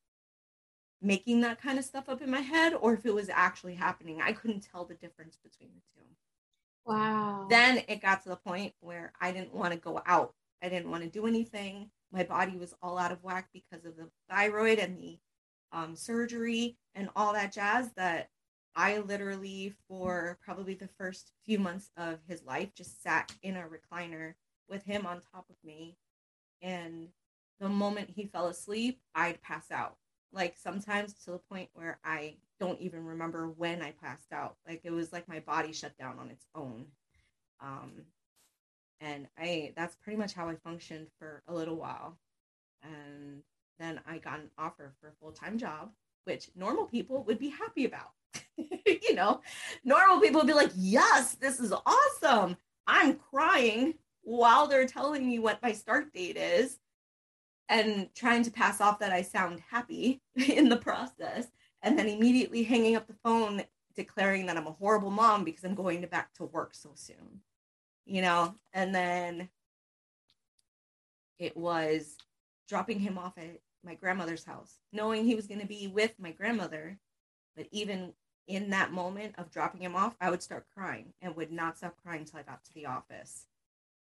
making 1.02 1.40
that 1.42 1.60
kind 1.60 1.78
of 1.78 1.84
stuff 1.84 2.08
up 2.08 2.22
in 2.22 2.30
my 2.30 2.40
head 2.40 2.74
or 2.74 2.94
if 2.94 3.04
it 3.06 3.14
was 3.14 3.28
actually 3.28 3.74
happening. 3.74 4.20
I 4.22 4.32
couldn't 4.32 4.66
tell 4.70 4.84
the 4.84 4.94
difference 4.94 5.38
between 5.42 5.70
the 5.74 5.80
two. 5.94 6.06
Wow. 6.86 7.46
Then 7.50 7.82
it 7.88 8.00
got 8.00 8.22
to 8.22 8.30
the 8.30 8.36
point 8.36 8.72
where 8.80 9.12
I 9.20 9.32
didn't 9.32 9.54
want 9.54 9.72
to 9.72 9.78
go 9.78 10.00
out. 10.06 10.34
I 10.62 10.68
didn't 10.68 10.90
want 10.90 11.02
to 11.02 11.10
do 11.10 11.26
anything. 11.26 11.90
My 12.12 12.22
body 12.22 12.56
was 12.56 12.74
all 12.82 12.98
out 12.98 13.12
of 13.12 13.22
whack 13.22 13.48
because 13.52 13.84
of 13.84 13.96
the 13.96 14.08
thyroid 14.30 14.78
and 14.78 14.96
the 14.96 15.18
um, 15.72 15.96
surgery 15.96 16.76
and 16.94 17.08
all 17.14 17.32
that 17.32 17.52
jazz 17.52 17.90
that 17.96 18.30
I 18.76 18.98
literally, 18.98 19.72
for 19.88 20.38
probably 20.44 20.74
the 20.74 20.90
first 20.98 21.32
few 21.46 21.58
months 21.58 21.90
of 21.96 22.18
his 22.28 22.44
life, 22.44 22.74
just 22.74 23.02
sat 23.02 23.32
in 23.42 23.56
a 23.56 23.64
recliner 23.64 24.34
with 24.68 24.84
him 24.84 25.06
on 25.06 25.22
top 25.32 25.46
of 25.48 25.56
me. 25.64 25.96
And 26.60 27.08
the 27.58 27.70
moment 27.70 28.10
he 28.10 28.26
fell 28.26 28.48
asleep, 28.48 29.00
I'd 29.14 29.40
pass 29.40 29.70
out. 29.70 29.96
Like 30.30 30.56
sometimes 30.58 31.14
to 31.24 31.30
the 31.30 31.38
point 31.38 31.70
where 31.72 31.98
I 32.04 32.34
don't 32.60 32.80
even 32.80 33.04
remember 33.04 33.48
when 33.48 33.80
I 33.80 33.92
passed 33.92 34.30
out. 34.32 34.56
Like 34.68 34.82
it 34.84 34.90
was 34.92 35.10
like 35.10 35.26
my 35.26 35.40
body 35.40 35.72
shut 35.72 35.96
down 35.96 36.18
on 36.18 36.28
its 36.30 36.44
own. 36.54 36.84
Um, 37.60 37.92
and 39.00 39.26
I 39.38 39.72
that's 39.74 39.96
pretty 39.96 40.18
much 40.18 40.34
how 40.34 40.48
I 40.48 40.56
functioned 40.56 41.06
for 41.18 41.42
a 41.48 41.54
little 41.54 41.76
while. 41.76 42.18
And 42.82 43.42
then 43.78 44.00
I 44.06 44.18
got 44.18 44.40
an 44.40 44.50
offer 44.58 44.92
for 45.00 45.08
a 45.08 45.12
full 45.20 45.32
time 45.32 45.56
job, 45.56 45.92
which 46.24 46.50
normal 46.54 46.84
people 46.84 47.24
would 47.24 47.38
be 47.38 47.48
happy 47.48 47.86
about. 47.86 48.10
you 48.86 49.14
know, 49.14 49.40
normal 49.84 50.20
people 50.20 50.40
would 50.40 50.46
be 50.46 50.54
like, 50.54 50.72
yes, 50.76 51.34
this 51.34 51.60
is 51.60 51.72
awesome. 51.84 52.56
I'm 52.86 53.14
crying 53.14 53.94
while 54.22 54.66
they're 54.66 54.86
telling 54.86 55.26
me 55.26 55.38
what 55.38 55.62
my 55.62 55.72
start 55.72 56.12
date 56.12 56.36
is 56.36 56.78
and 57.68 58.08
trying 58.14 58.42
to 58.44 58.50
pass 58.50 58.80
off 58.80 58.98
that 59.00 59.12
I 59.12 59.22
sound 59.22 59.62
happy 59.70 60.20
in 60.48 60.68
the 60.68 60.76
process 60.76 61.46
and 61.82 61.98
then 61.98 62.08
immediately 62.08 62.62
hanging 62.62 62.96
up 62.96 63.06
the 63.06 63.16
phone 63.24 63.62
declaring 63.94 64.46
that 64.46 64.56
I'm 64.56 64.66
a 64.66 64.72
horrible 64.72 65.10
mom 65.10 65.44
because 65.44 65.64
I'm 65.64 65.74
going 65.74 66.02
to 66.02 66.06
back 66.06 66.32
to 66.34 66.44
work 66.44 66.74
so 66.74 66.90
soon. 66.94 67.40
You 68.04 68.22
know, 68.22 68.54
and 68.72 68.94
then 68.94 69.48
it 71.40 71.56
was 71.56 72.16
dropping 72.68 73.00
him 73.00 73.18
off 73.18 73.36
at 73.36 73.60
my 73.84 73.94
grandmother's 73.94 74.44
house, 74.44 74.78
knowing 74.92 75.24
he 75.24 75.34
was 75.34 75.46
going 75.48 75.60
to 75.60 75.66
be 75.66 75.88
with 75.88 76.12
my 76.18 76.30
grandmother. 76.30 76.98
But 77.56 77.66
even 77.72 78.12
in 78.46 78.70
that 78.70 78.92
moment 78.92 79.34
of 79.38 79.50
dropping 79.50 79.82
him 79.82 79.96
off, 79.96 80.16
I 80.20 80.30
would 80.30 80.42
start 80.42 80.66
crying 80.74 81.12
and 81.20 81.34
would 81.36 81.50
not 81.50 81.78
stop 81.78 81.96
crying 82.02 82.20
until 82.20 82.40
I 82.40 82.42
got 82.42 82.64
to 82.64 82.74
the 82.74 82.86
office. 82.86 83.46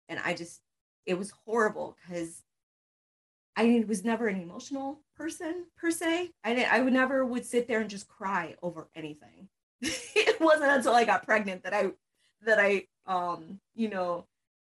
And 0.09 0.19
I 0.23 0.33
just, 0.33 0.61
it 1.05 1.17
was 1.17 1.31
horrible 1.45 1.95
because 2.01 2.43
I 3.55 3.83
was 3.87 4.03
never 4.03 4.27
an 4.27 4.41
emotional 4.41 4.99
person 5.15 5.65
per 5.77 5.91
se. 5.91 6.31
I 6.43 6.63
I 6.63 6.81
would 6.81 6.93
never 6.93 7.25
would 7.25 7.45
sit 7.45 7.67
there 7.67 7.81
and 7.81 7.89
just 7.89 8.07
cry 8.07 8.55
over 8.63 8.89
anything. 8.95 9.47
it 9.81 10.39
wasn't 10.41 10.71
until 10.71 10.95
I 10.95 11.05
got 11.05 11.25
pregnant 11.25 11.63
that 11.63 11.73
I 11.73 11.91
that 12.45 12.59
I 12.59 12.87
um 13.05 13.59
you 13.75 13.89
know 13.89 14.25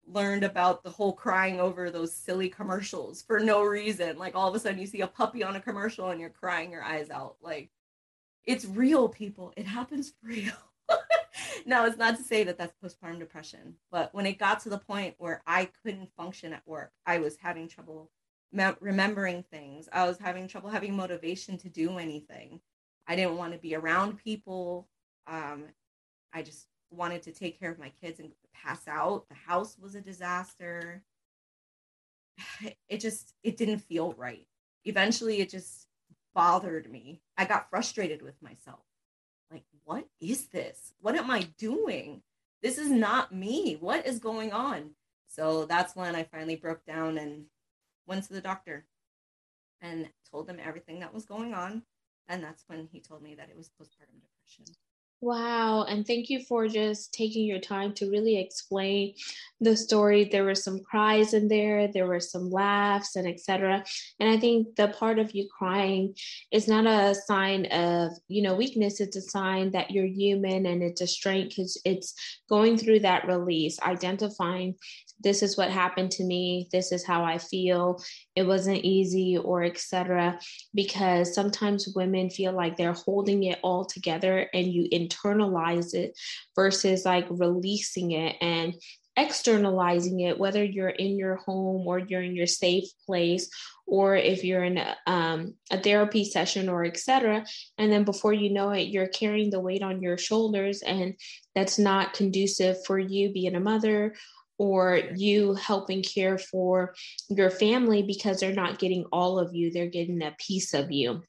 learned 0.09 0.43
about 0.43 0.83
the 0.83 0.89
whole 0.89 1.11
crying 1.11 1.59
over 1.59 1.91
those 1.91 2.13
silly 2.13 2.47
commercials 2.47 3.21
for 3.21 3.39
no 3.39 3.63
reason. 3.63 4.17
Like 4.17 4.35
all 4.35 4.47
of 4.47 4.55
a 4.55 4.59
sudden 4.59 4.79
you 4.79 4.87
see 4.87 5.01
a 5.01 5.07
puppy 5.07 5.43
on 5.43 5.57
a 5.57 5.61
commercial 5.61 6.09
and 6.09 6.21
you're 6.21 6.29
crying 6.29 6.71
your 6.71 6.83
eyes 6.83 7.09
out. 7.09 7.35
Like 7.41 7.69
it's 8.47 8.65
real, 8.65 9.09
people. 9.09 9.53
It 9.57 9.67
happens 9.67 10.09
for 10.09 10.27
real. 10.29 10.53
no, 11.65 11.85
it's 11.85 11.97
not 11.97 12.15
to 12.17 12.23
say 12.23 12.45
that 12.45 12.57
that's 12.57 12.73
postpartum 12.83 13.19
depression, 13.19 13.75
but 13.91 14.13
when 14.13 14.25
it 14.25 14.39
got 14.39 14.61
to 14.61 14.69
the 14.69 14.77
point 14.77 15.15
where 15.17 15.43
I 15.45 15.69
couldn't 15.83 16.09
function 16.15 16.53
at 16.53 16.65
work, 16.65 16.91
I 17.05 17.19
was 17.19 17.35
having 17.37 17.67
trouble 17.67 18.09
me- 18.53 18.71
remembering 18.79 19.43
things. 19.43 19.89
I 19.91 20.07
was 20.07 20.17
having 20.17 20.47
trouble 20.47 20.69
having 20.69 20.95
motivation 20.95 21.57
to 21.59 21.69
do 21.69 21.97
anything. 21.97 22.61
I 23.05 23.17
didn't 23.17 23.37
want 23.37 23.51
to 23.51 23.59
be 23.59 23.75
around 23.75 24.17
people. 24.17 24.87
Um, 25.27 25.65
I 26.33 26.41
just 26.41 26.67
wanted 26.89 27.23
to 27.23 27.33
take 27.33 27.59
care 27.59 27.71
of 27.71 27.79
my 27.79 27.91
kids 28.01 28.21
and 28.21 28.31
pass 28.53 28.87
out. 28.87 29.27
The 29.27 29.35
house 29.35 29.77
was 29.79 29.93
a 29.95 30.01
disaster. 30.01 31.03
It 32.87 33.01
just 33.01 33.33
it 33.43 33.57
didn't 33.57 33.79
feel 33.79 34.13
right. 34.13 34.47
Eventually 34.85 35.41
it 35.41 35.49
just 35.49 35.86
bothered 36.37 36.91
me. 36.91 37.19
I 37.35 37.45
got 37.45 37.67
frustrated 37.71 38.21
with 38.21 38.39
myself. 38.43 38.85
Like, 39.49 39.63
what 39.85 40.07
is 40.21 40.45
this? 40.49 40.93
What 41.01 41.15
am 41.15 41.31
I 41.31 41.47
doing? 41.57 42.21
This 42.61 42.77
is 42.77 42.91
not 42.91 43.33
me. 43.33 43.75
What 43.79 44.05
is 44.05 44.19
going 44.19 44.53
on? 44.53 44.91
So 45.27 45.65
that's 45.65 45.95
when 45.95 46.15
I 46.15 46.25
finally 46.25 46.55
broke 46.55 46.85
down 46.85 47.17
and 47.17 47.45
went 48.05 48.25
to 48.25 48.33
the 48.33 48.41
doctor 48.41 48.85
and 49.81 50.09
told 50.29 50.47
him 50.47 50.59
everything 50.63 50.99
that 50.99 51.11
was 51.11 51.25
going 51.25 51.55
on. 51.55 51.81
And 52.27 52.43
that's 52.43 52.63
when 52.67 52.87
he 52.91 52.99
told 52.99 53.23
me 53.23 53.33
that 53.33 53.49
it 53.49 53.57
was 53.57 53.69
postpartum 53.69 54.21
depression. 54.21 54.75
Wow. 55.19 55.83
And 55.85 56.05
thank 56.05 56.29
you 56.29 56.43
for 56.47 56.67
just 56.67 57.11
taking 57.11 57.45
your 57.47 57.59
time 57.59 57.91
to 57.95 58.09
really 58.09 58.37
explain 58.39 59.15
the 59.59 59.75
story. 59.75 60.25
There 60.25 60.43
were 60.43 60.53
some 60.53 60.79
cries 60.79 61.33
in 61.33 61.47
there, 61.47 61.87
there 61.91 62.05
were 62.05 62.19
some 62.19 62.51
laughs 62.51 63.15
and 63.15 63.27
etc. 63.27 63.83
And 64.19 64.29
I 64.29 64.37
think 64.37 64.75
the 64.75 64.89
part 64.89 65.17
of 65.17 65.31
you 65.33 65.49
crying 65.57 66.13
is 66.51 66.67
not 66.67 66.85
a 66.85 67.15
sign 67.15 67.65
of, 67.67 68.11
you 68.27 68.43
know, 68.43 68.53
weakness. 68.53 69.01
It's 69.01 69.15
a 69.15 69.21
sign 69.21 69.71
that 69.71 69.89
you're 69.89 70.05
human 70.05 70.67
and 70.67 70.83
it's 70.83 71.01
a 71.01 71.07
strength 71.07 71.49
because 71.55 71.81
it's 71.83 72.13
going 72.47 72.77
through 72.77 72.99
that 72.99 73.25
release, 73.27 73.79
identifying 73.81 74.75
this 75.19 75.41
is 75.41 75.57
what 75.57 75.69
happened 75.69 76.11
to 76.11 76.23
me 76.23 76.67
this 76.71 76.91
is 76.91 77.05
how 77.05 77.23
i 77.23 77.37
feel 77.37 78.01
it 78.35 78.43
wasn't 78.43 78.77
easy 78.83 79.37
or 79.37 79.63
etc 79.63 80.39
because 80.73 81.33
sometimes 81.33 81.93
women 81.95 82.29
feel 82.29 82.51
like 82.51 82.75
they're 82.75 82.93
holding 82.93 83.43
it 83.43 83.59
all 83.63 83.85
together 83.85 84.49
and 84.53 84.67
you 84.67 84.87
internalize 84.91 85.93
it 85.93 86.17
versus 86.55 87.05
like 87.05 87.25
releasing 87.29 88.11
it 88.11 88.35
and 88.41 88.73
externalizing 89.17 90.19
it 90.19 90.37
whether 90.37 90.63
you're 90.63 90.89
in 90.89 91.17
your 91.17 91.37
home 91.37 91.87
or 91.87 91.97
you're 91.97 92.21
in 92.21 92.35
your 92.35 92.45
safe 92.45 92.85
place 93.07 93.49
or 93.87 94.15
if 94.15 94.43
you're 94.43 94.63
in 94.63 94.77
a, 94.77 94.95
um, 95.07 95.55
a 95.71 95.81
therapy 95.81 96.23
session 96.23 96.69
or 96.69 96.85
etc 96.85 97.43
and 97.79 97.91
then 97.91 98.03
before 98.03 98.31
you 98.31 98.53
know 98.53 98.69
it 98.69 98.89
you're 98.89 99.07
carrying 99.07 99.49
the 99.49 99.59
weight 99.59 99.81
on 99.81 100.03
your 100.03 100.19
shoulders 100.19 100.83
and 100.83 101.15
that's 101.55 101.79
not 101.79 102.13
conducive 102.13 102.77
for 102.85 102.99
you 102.99 103.33
being 103.33 103.55
a 103.55 103.59
mother 103.59 104.13
or 104.57 105.01
you 105.15 105.53
helping 105.55 106.03
care 106.03 106.37
for 106.37 106.93
your 107.29 107.49
family 107.49 108.01
because 108.01 108.39
they're 108.39 108.53
not 108.53 108.79
getting 108.79 109.05
all 109.11 109.39
of 109.39 109.53
you, 109.53 109.71
they're 109.71 109.87
getting 109.87 110.21
a 110.23 110.35
piece 110.39 110.73
of 110.73 110.91
you. 110.91 111.21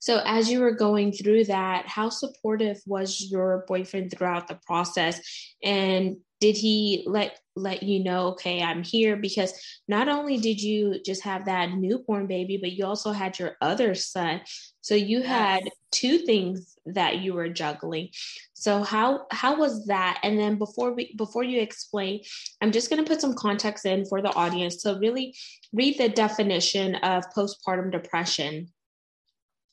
So, 0.00 0.20
as 0.24 0.50
you 0.50 0.60
were 0.60 0.74
going 0.74 1.12
through 1.12 1.44
that, 1.46 1.86
how 1.86 2.08
supportive 2.08 2.80
was 2.86 3.28
your 3.30 3.64
boyfriend 3.66 4.12
throughout 4.12 4.46
the 4.46 4.60
process? 4.66 5.20
And 5.62 6.18
did 6.40 6.56
he 6.56 7.02
let 7.06 7.38
let 7.58 7.82
you 7.82 8.02
know 8.02 8.28
okay 8.28 8.62
i'm 8.62 8.82
here 8.82 9.16
because 9.16 9.52
not 9.86 10.08
only 10.08 10.38
did 10.38 10.60
you 10.60 11.00
just 11.04 11.22
have 11.22 11.44
that 11.44 11.70
newborn 11.70 12.26
baby 12.26 12.56
but 12.56 12.72
you 12.72 12.84
also 12.84 13.12
had 13.12 13.38
your 13.38 13.56
other 13.60 13.94
son. 13.94 14.40
So 14.80 14.94
you 14.94 15.18
yes. 15.18 15.26
had 15.26 15.70
two 15.90 16.18
things 16.18 16.76
that 16.86 17.18
you 17.18 17.34
were 17.34 17.50
juggling. 17.50 18.08
So 18.54 18.82
how 18.82 19.26
how 19.30 19.58
was 19.58 19.86
that? 19.86 20.20
And 20.22 20.38
then 20.38 20.56
before 20.56 20.94
we 20.94 21.14
before 21.16 21.44
you 21.44 21.60
explain 21.60 22.20
i'm 22.60 22.72
just 22.72 22.90
going 22.90 23.02
to 23.02 23.08
put 23.08 23.20
some 23.20 23.34
context 23.34 23.84
in 23.86 24.04
for 24.06 24.22
the 24.22 24.32
audience 24.34 24.82
so 24.82 24.98
really 24.98 25.34
read 25.72 25.98
the 25.98 26.08
definition 26.08 26.94
of 26.96 27.24
postpartum 27.36 27.90
depression 27.90 28.68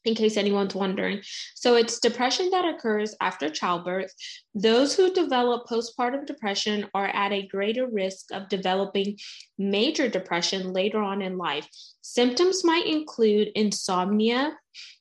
in 0.06 0.16
case 0.16 0.38
anyone's 0.38 0.76
wondering. 0.76 1.22
So 1.56 1.76
it's 1.76 2.00
depression 2.00 2.50
that 2.52 2.66
occurs 2.66 3.16
after 3.22 3.50
childbirth. 3.50 4.14
Those 4.54 4.96
who 4.96 5.14
develop 5.14 5.68
postpartum 5.68 6.26
depression 6.26 6.88
are 6.94 7.08
at 7.08 7.32
a 7.32 7.48
greater 7.48 7.88
risk 7.88 8.32
of 8.32 8.50
developing 8.50 9.18
major 9.58 10.08
depression 10.08 10.74
later 10.74 11.00
on 11.00 11.22
in 11.22 11.38
life. 11.38 11.68
Symptoms 12.02 12.64
might 12.64 12.86
include 12.86 13.50
insomnia, 13.56 14.56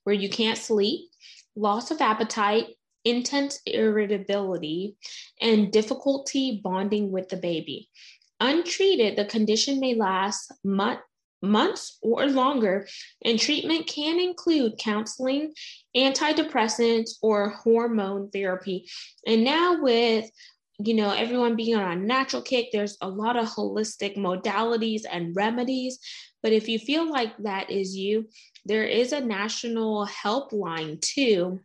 where 0.04 0.14
you 0.14 0.28
can't 0.28 0.58
sleep, 0.58 1.10
loss 1.54 1.90
of 1.90 2.00
appetite, 2.00 2.66
intense 3.04 3.60
irritability, 3.66 4.96
and 5.40 5.70
difficulty 5.70 6.60
bonding 6.62 7.12
with 7.12 7.28
the 7.28 7.36
baby. 7.36 7.88
Untreated, 8.40 9.16
the 9.16 9.24
condition 9.24 9.78
may 9.78 9.94
last 9.94 10.52
months 10.64 11.02
months 11.44 11.98
or 12.02 12.26
longer, 12.26 12.86
and 13.24 13.38
treatment 13.38 13.86
can 13.86 14.18
include 14.20 14.78
counseling, 14.78 15.52
antidepressants, 15.96 17.12
or 17.22 17.50
hormone 17.50 18.30
therapy. 18.30 18.88
And 19.26 19.44
now, 19.44 19.80
with 19.82 20.30
you 20.78 20.94
know 20.94 21.10
everyone 21.10 21.56
being 21.56 21.76
on 21.76 21.92
a 21.92 22.00
natural 22.00 22.42
kick, 22.42 22.68
there's 22.72 22.96
a 23.00 23.08
lot 23.08 23.36
of 23.36 23.48
holistic 23.48 24.16
modalities 24.16 25.02
and 25.10 25.36
remedies. 25.36 25.98
But 26.42 26.52
if 26.52 26.68
you 26.68 26.78
feel 26.78 27.10
like 27.10 27.36
that 27.38 27.70
is 27.70 27.96
you, 27.96 28.28
there 28.66 28.84
is 28.84 29.12
a 29.12 29.20
national 29.20 30.06
helpline 30.06 31.00
too 31.00 31.60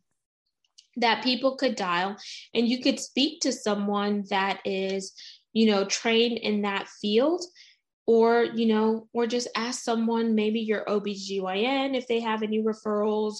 that 0.97 1.23
people 1.23 1.55
could 1.55 1.75
dial 1.75 2.15
and 2.53 2.67
you 2.67 2.81
could 2.81 2.99
speak 2.99 3.41
to 3.41 3.51
someone 3.51 4.25
that 4.29 4.59
is 4.65 5.13
you 5.53 5.65
know 5.65 5.85
trained 5.85 6.37
in 6.37 6.61
that 6.61 6.87
field 6.87 7.43
or 8.09 8.43
you 8.55 8.65
know 8.65 9.07
or 9.13 9.27
just 9.27 9.47
ask 9.55 9.83
someone 9.83 10.33
maybe 10.33 10.59
your 10.59 10.83
OBGYN 10.85 11.95
if 11.95 12.07
they 12.07 12.19
have 12.19 12.41
any 12.41 12.57
referrals 12.63 13.35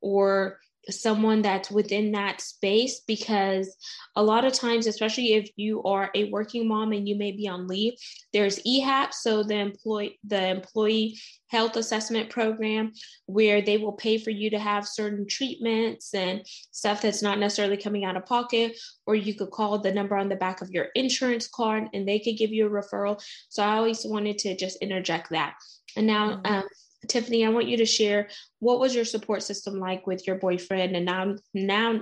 or 0.00 0.58
someone 0.90 1.42
that's 1.42 1.70
within 1.70 2.12
that 2.12 2.40
space 2.40 3.00
because 3.06 3.76
a 4.16 4.22
lot 4.22 4.44
of 4.44 4.52
times 4.52 4.86
especially 4.86 5.34
if 5.34 5.50
you 5.56 5.82
are 5.82 6.10
a 6.14 6.30
working 6.30 6.68
mom 6.68 6.92
and 6.92 7.08
you 7.08 7.16
may 7.16 7.32
be 7.32 7.48
on 7.48 7.66
leave 7.66 7.94
there's 8.32 8.58
ehap 8.60 9.12
so 9.12 9.42
the 9.42 9.54
employee 9.54 10.18
the 10.24 10.48
employee 10.48 11.18
health 11.48 11.76
assessment 11.76 12.30
program 12.30 12.92
where 13.26 13.62
they 13.62 13.76
will 13.76 13.92
pay 13.92 14.18
for 14.18 14.30
you 14.30 14.50
to 14.50 14.58
have 14.58 14.86
certain 14.86 15.26
treatments 15.26 16.12
and 16.14 16.44
stuff 16.72 17.00
that's 17.00 17.22
not 17.22 17.38
necessarily 17.38 17.76
coming 17.76 18.04
out 18.04 18.16
of 18.16 18.26
pocket 18.26 18.76
or 19.06 19.14
you 19.14 19.34
could 19.34 19.50
call 19.50 19.78
the 19.78 19.92
number 19.92 20.16
on 20.16 20.28
the 20.28 20.36
back 20.36 20.60
of 20.62 20.70
your 20.70 20.86
insurance 20.94 21.48
card 21.48 21.88
and 21.94 22.08
they 22.08 22.18
could 22.18 22.36
give 22.36 22.50
you 22.50 22.66
a 22.66 22.70
referral 22.70 23.20
so 23.48 23.62
i 23.62 23.76
always 23.76 24.04
wanted 24.04 24.38
to 24.38 24.56
just 24.56 24.76
interject 24.82 25.30
that 25.30 25.54
and 25.96 26.06
now 26.06 26.36
mm-hmm. 26.36 26.52
um, 26.54 26.64
Tiffany, 27.08 27.44
I 27.44 27.50
want 27.50 27.68
you 27.68 27.76
to 27.78 27.86
share 27.86 28.28
what 28.60 28.80
was 28.80 28.94
your 28.94 29.04
support 29.04 29.42
system 29.42 29.78
like 29.78 30.06
with 30.06 30.26
your 30.26 30.36
boyfriend 30.36 30.96
and 30.96 31.04
now 31.04 31.36
now 31.52 32.00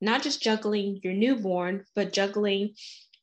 not 0.00 0.22
just 0.22 0.42
juggling 0.42 1.00
your 1.02 1.14
newborn, 1.14 1.84
but 1.94 2.12
juggling 2.12 2.74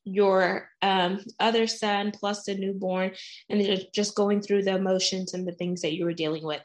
your 0.04 0.68
um, 0.82 1.20
other 1.38 1.66
son 1.66 2.10
plus 2.10 2.44
the 2.44 2.56
newborn 2.56 3.12
and 3.48 3.86
just 3.94 4.16
going 4.16 4.40
through 4.40 4.64
the 4.64 4.74
emotions 4.74 5.32
and 5.32 5.46
the 5.46 5.52
things 5.52 5.80
that 5.82 5.94
you 5.94 6.04
were 6.04 6.12
dealing 6.12 6.44
with. 6.44 6.62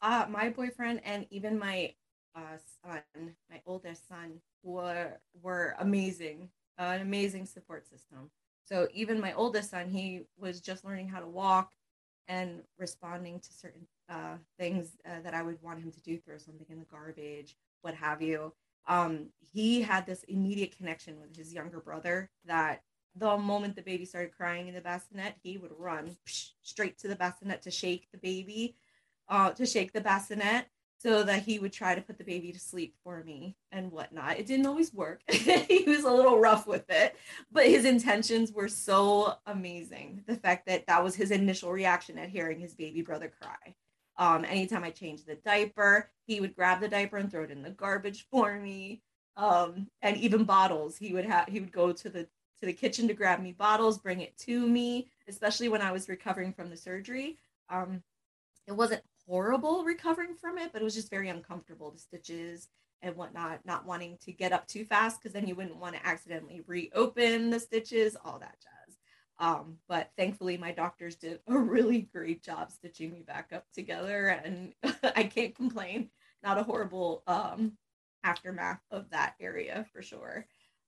Uh, 0.00 0.26
my 0.28 0.48
boyfriend 0.48 1.00
and 1.04 1.26
even 1.30 1.58
my 1.58 1.92
uh, 2.36 2.56
son, 2.84 3.34
my 3.50 3.60
oldest 3.66 4.06
son, 4.06 4.40
were 4.62 5.18
were 5.42 5.74
amazing, 5.80 6.48
uh, 6.78 6.92
an 6.94 7.00
amazing 7.00 7.46
support 7.46 7.88
system. 7.88 8.30
So 8.64 8.86
even 8.92 9.20
my 9.20 9.32
oldest 9.32 9.70
son, 9.70 9.88
he 9.88 10.22
was 10.38 10.60
just 10.60 10.84
learning 10.84 11.08
how 11.08 11.20
to 11.20 11.26
walk 11.26 11.72
and 12.28 12.62
responding 12.78 13.40
to 13.40 13.52
certain 13.52 13.86
uh, 14.08 14.36
things 14.58 14.96
uh, 15.06 15.20
that 15.24 15.34
I 15.34 15.42
would 15.42 15.60
want 15.62 15.80
him 15.80 15.90
to 15.90 16.00
do, 16.00 16.18
throw 16.18 16.38
something 16.38 16.66
in 16.68 16.78
the 16.78 16.86
garbage, 16.86 17.56
what 17.82 17.94
have 17.94 18.22
you. 18.22 18.52
Um, 18.86 19.28
he 19.38 19.82
had 19.82 20.06
this 20.06 20.24
immediate 20.24 20.76
connection 20.76 21.20
with 21.20 21.36
his 21.36 21.52
younger 21.52 21.80
brother 21.80 22.30
that 22.46 22.82
the 23.16 23.36
moment 23.36 23.76
the 23.76 23.82
baby 23.82 24.04
started 24.04 24.36
crying 24.36 24.68
in 24.68 24.74
the 24.74 24.80
bassinet, 24.80 25.34
he 25.42 25.58
would 25.58 25.72
run 25.76 26.16
psh, 26.26 26.50
straight 26.62 26.98
to 26.98 27.08
the 27.08 27.16
bassinet 27.16 27.62
to 27.62 27.70
shake 27.70 28.08
the 28.12 28.18
baby, 28.18 28.76
uh, 29.28 29.50
to 29.50 29.66
shake 29.66 29.92
the 29.92 30.00
bassinet 30.00 30.66
so 30.98 31.22
that 31.22 31.42
he 31.42 31.60
would 31.60 31.72
try 31.72 31.94
to 31.94 32.00
put 32.00 32.18
the 32.18 32.24
baby 32.24 32.50
to 32.50 32.58
sleep 32.58 32.94
for 33.04 33.22
me 33.22 33.56
and 33.70 33.92
whatnot. 33.92 34.38
It 34.38 34.46
didn't 34.46 34.66
always 34.66 34.92
work. 34.92 35.20
he 35.30 35.84
was 35.86 36.04
a 36.04 36.10
little 36.10 36.40
rough 36.40 36.66
with 36.66 36.90
it, 36.90 37.16
but 37.52 37.66
his 37.66 37.84
intentions 37.84 38.52
were 38.52 38.68
so 38.68 39.36
amazing. 39.46 40.24
The 40.26 40.34
fact 40.34 40.66
that 40.66 40.86
that 40.88 41.04
was 41.04 41.14
his 41.14 41.30
initial 41.30 41.70
reaction 41.70 42.18
at 42.18 42.28
hearing 42.28 42.58
his 42.58 42.74
baby 42.74 43.02
brother 43.02 43.32
cry. 43.40 43.74
Um, 44.16 44.44
anytime 44.44 44.82
I 44.82 44.90
changed 44.90 45.26
the 45.26 45.36
diaper, 45.36 46.10
he 46.26 46.40
would 46.40 46.56
grab 46.56 46.80
the 46.80 46.88
diaper 46.88 47.16
and 47.16 47.30
throw 47.30 47.44
it 47.44 47.52
in 47.52 47.62
the 47.62 47.70
garbage 47.70 48.26
for 48.28 48.58
me. 48.58 49.00
Um, 49.36 49.86
and 50.02 50.16
even 50.16 50.42
bottles, 50.42 50.96
he 50.96 51.12
would 51.12 51.24
have 51.24 51.46
he 51.46 51.60
would 51.60 51.70
go 51.70 51.92
to 51.92 52.08
the 52.08 52.26
to 52.60 52.66
the 52.66 52.72
kitchen 52.72 53.06
to 53.06 53.14
grab 53.14 53.40
me 53.40 53.52
bottles, 53.52 53.98
bring 53.98 54.20
it 54.20 54.36
to 54.38 54.66
me, 54.66 55.08
especially 55.28 55.68
when 55.68 55.80
I 55.80 55.92
was 55.92 56.08
recovering 56.08 56.52
from 56.52 56.70
the 56.70 56.76
surgery. 56.76 57.38
Um, 57.70 58.02
it 58.66 58.72
wasn't 58.72 59.02
horrible 59.28 59.84
recovering 59.84 60.34
from 60.34 60.58
it, 60.58 60.72
but 60.72 60.80
it 60.80 60.84
was 60.84 60.94
just 60.94 61.10
very 61.10 61.28
uncomfortable. 61.28 61.90
The 61.90 61.98
stitches 61.98 62.68
and 63.02 63.14
whatnot, 63.14 63.60
not 63.64 63.86
wanting 63.86 64.18
to 64.22 64.32
get 64.32 64.52
up 64.52 64.66
too 64.66 64.84
fast 64.84 65.20
because 65.20 65.32
then 65.32 65.46
you 65.46 65.54
wouldn't 65.54 65.76
want 65.76 65.94
to 65.94 66.06
accidentally 66.06 66.62
reopen 66.66 67.50
the 67.50 67.60
stitches, 67.60 68.16
all 68.24 68.38
that 68.38 68.56
jazz. 68.60 68.96
Um, 69.38 69.76
but 69.88 70.10
thankfully, 70.16 70.56
my 70.56 70.72
doctors 70.72 71.14
did 71.14 71.40
a 71.46 71.56
really 71.56 72.02
great 72.12 72.42
job 72.42 72.72
stitching 72.72 73.12
me 73.12 73.22
back 73.22 73.52
up 73.54 73.64
together, 73.72 74.28
and 74.28 74.72
I 75.14 75.24
can't 75.24 75.54
complain. 75.54 76.10
Not 76.42 76.58
a 76.58 76.62
horrible 76.62 77.22
um, 77.26 77.72
aftermath 78.24 78.80
of 78.90 79.10
that 79.10 79.34
area 79.40 79.86
for 79.92 80.02
sure. 80.02 80.46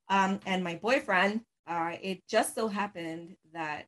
Um, 0.09 0.41
and 0.47 0.65
my 0.65 0.77
boyfriend, 0.77 1.43
uh, 1.67 1.97
it 2.03 2.23
just 2.29 2.55
so 2.55 2.67
happened 2.67 3.37
that, 3.53 3.87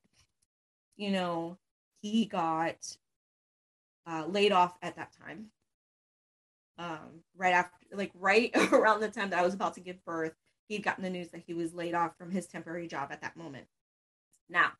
you 0.97 1.11
know, 1.11 1.59
he 2.01 2.27
got 2.27 2.77
uh, 4.07 4.25
laid 4.27 4.53
off 4.53 4.77
at 4.83 4.97
that 4.97 5.12
time. 5.12 5.47
Um, 6.79 7.23
right 7.37 7.53
after, 7.53 7.77
like 7.93 8.11
right 8.15 8.51
around 8.73 9.01
the 9.01 9.09
time 9.09 9.31
that 9.31 9.38
I 9.38 9.45
was 9.45 9.55
about 9.55 9.75
to 9.75 9.81
give 9.81 10.05
birth, 10.05 10.35
he'd 10.69 10.83
gotten 10.83 11.05
the 11.05 11.11
news 11.11 11.31
that 11.31 11.43
he 11.47 11.55
was 11.55 11.75
laid 11.75 11.95
off 11.95 12.17
from 12.17 12.31
his 12.31 12.47
temporary 12.47 12.88
job 12.88 13.09
at 13.12 13.21
that 13.21 13.37
moment. 13.37 13.67
Now, 14.49 14.73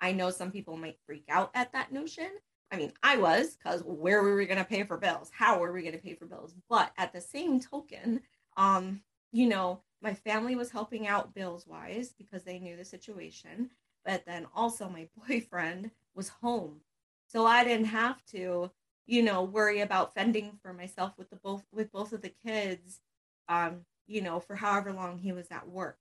I 0.00 0.12
know 0.12 0.30
some 0.30 0.50
people 0.50 0.76
might 0.76 0.98
freak 1.06 1.24
out 1.28 1.50
at 1.54 1.72
that 1.72 1.92
notion. 1.92 2.30
I 2.72 2.76
mean, 2.76 2.92
I 3.02 3.16
was 3.16 3.56
because 3.56 3.82
where 3.84 4.22
were 4.22 4.36
we 4.36 4.46
going 4.46 4.58
to 4.58 4.64
pay 4.64 4.84
for 4.84 4.96
bills? 4.96 5.30
How 5.32 5.58
were 5.58 5.72
we 5.72 5.82
going 5.82 5.94
to 5.94 6.00
pay 6.00 6.14
for 6.14 6.26
bills? 6.26 6.54
But 6.68 6.92
at 6.96 7.12
the 7.12 7.20
same 7.20 7.60
token, 7.60 8.20
um, 8.56 9.02
you 9.32 9.48
know, 9.48 9.82
my 10.02 10.14
family 10.14 10.54
was 10.54 10.70
helping 10.70 11.06
out 11.06 11.34
bills 11.34 11.66
wise 11.66 12.14
because 12.16 12.44
they 12.44 12.58
knew 12.58 12.76
the 12.76 12.84
situation. 12.84 13.70
But 14.04 14.24
then 14.24 14.46
also, 14.54 14.88
my 14.88 15.08
boyfriend 15.28 15.90
was 16.14 16.28
home 16.28 16.80
so 17.30 17.46
I 17.46 17.62
didn't 17.64 17.86
have 17.86 18.24
to, 18.32 18.70
you 19.06 19.22
know, 19.22 19.42
worry 19.44 19.80
about 19.80 20.14
fending 20.14 20.58
for 20.62 20.72
myself 20.72 21.12
with 21.16 21.30
the 21.30 21.36
both 21.36 21.64
with 21.72 21.92
both 21.92 22.12
of 22.12 22.22
the 22.22 22.32
kids, 22.44 23.00
um, 23.48 23.82
you 24.06 24.20
know, 24.20 24.40
for 24.40 24.56
however 24.56 24.92
long 24.92 25.18
he 25.18 25.32
was 25.32 25.46
at 25.50 25.68
work. 25.68 25.98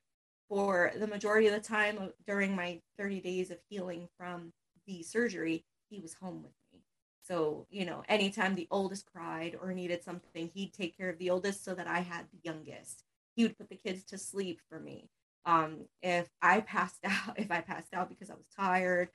For 0.48 0.92
the 0.98 1.06
majority 1.06 1.48
of 1.48 1.54
the 1.54 1.60
time 1.60 2.12
during 2.26 2.56
my 2.56 2.82
30 2.98 3.22
days 3.22 3.52
of 3.52 3.60
healing 3.70 4.10
from 4.18 4.52
the 4.88 5.04
surgery, 5.04 5.66
he 5.90 6.00
was 6.00 6.16
home 6.16 6.42
with 6.42 6.54
me. 6.74 6.80
So, 7.22 7.68
you 7.70 7.86
know, 7.86 8.04
anytime 8.10 8.56
the 8.56 8.68
oldest 8.72 9.06
cried 9.06 9.56
or 9.62 9.72
needed 9.72 10.04
something, 10.04 10.50
he'd 10.56 10.74
take 10.74 10.98
care 10.98 11.10
of 11.10 11.20
the 11.20 11.30
oldest 11.30 11.64
so 11.64 11.76
that 11.76 11.86
I 11.86 12.00
had 12.00 12.26
the 12.32 12.40
youngest. 12.44 13.04
He 13.36 13.44
would 13.44 13.56
put 13.56 13.70
the 13.70 13.76
kids 13.76 14.04
to 14.06 14.18
sleep 14.18 14.62
for 14.68 14.80
me. 14.80 15.10
Um, 15.46 15.86
if 16.02 16.28
I 16.42 16.62
passed 16.62 17.00
out, 17.04 17.38
if 17.38 17.52
I 17.52 17.62
passed 17.62 17.94
out 17.94 18.10
because 18.10 18.32
I 18.32 18.36
was 18.36 18.48
tired 18.56 19.10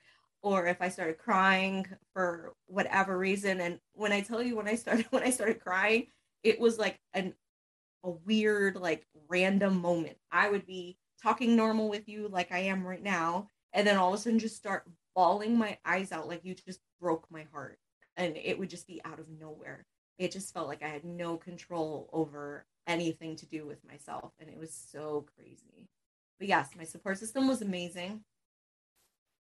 or 0.45 0.67
if 0.67 0.83
I 0.83 0.91
started 0.91 1.17
crying 1.17 1.87
for 2.13 2.53
whatever 2.67 3.17
reason. 3.17 3.63
And 3.63 3.81
when 3.95 4.13
I 4.13 4.21
tell 4.21 4.43
you 4.43 4.57
when 4.57 4.69
I 4.69 4.75
started 4.75 5.07
when 5.11 5.23
I 5.23 5.31
started 5.31 5.59
crying, 5.59 6.07
it 6.43 6.61
was 6.61 6.79
like 6.79 7.01
an 7.15 7.35
a 8.05 8.11
weird, 8.11 8.77
like 8.77 9.07
random 9.29 9.81
moment. 9.81 10.19
I 10.31 10.51
would 10.51 10.67
be 10.67 10.99
talking 11.23 11.57
normal 11.57 11.89
with 11.89 12.07
you 12.07 12.29
like 12.29 12.53
I 12.53 12.59
am 12.59 12.87
right 12.87 13.03
now, 13.03 13.49
and 13.73 13.87
then 13.87 13.97
all 13.97 14.13
of 14.13 14.21
a 14.21 14.23
sudden 14.23 14.39
just 14.39 14.57
start 14.57 14.85
bawling 15.17 15.57
my 15.57 15.79
eyes 15.87 16.13
out 16.13 16.29
like 16.29 16.45
you 16.45 16.55
just 16.55 16.81
broke 17.01 17.27
my 17.31 17.47
heart. 17.53 17.79
And 18.17 18.37
it 18.37 18.59
would 18.59 18.71
just 18.71 18.87
be 18.87 19.01
out 19.05 19.19
of 19.19 19.27
nowhere. 19.41 19.87
It 20.19 20.31
just 20.31 20.53
felt 20.53 20.69
like 20.69 20.83
I 20.83 20.89
had 20.89 21.05
no 21.05 21.37
control 21.37 22.09
over 22.13 22.67
anything 22.87 23.35
to 23.37 23.47
do 23.47 23.67
with 23.67 23.79
myself. 23.85 24.33
And 24.39 24.49
it 24.49 24.59
was 24.59 24.73
so 24.73 25.27
crazy. 25.37 25.89
But 26.39 26.49
yes, 26.49 26.71
my 26.77 26.85
support 26.85 27.19
system 27.19 27.49
was 27.49 27.63
amazing. 27.63 28.21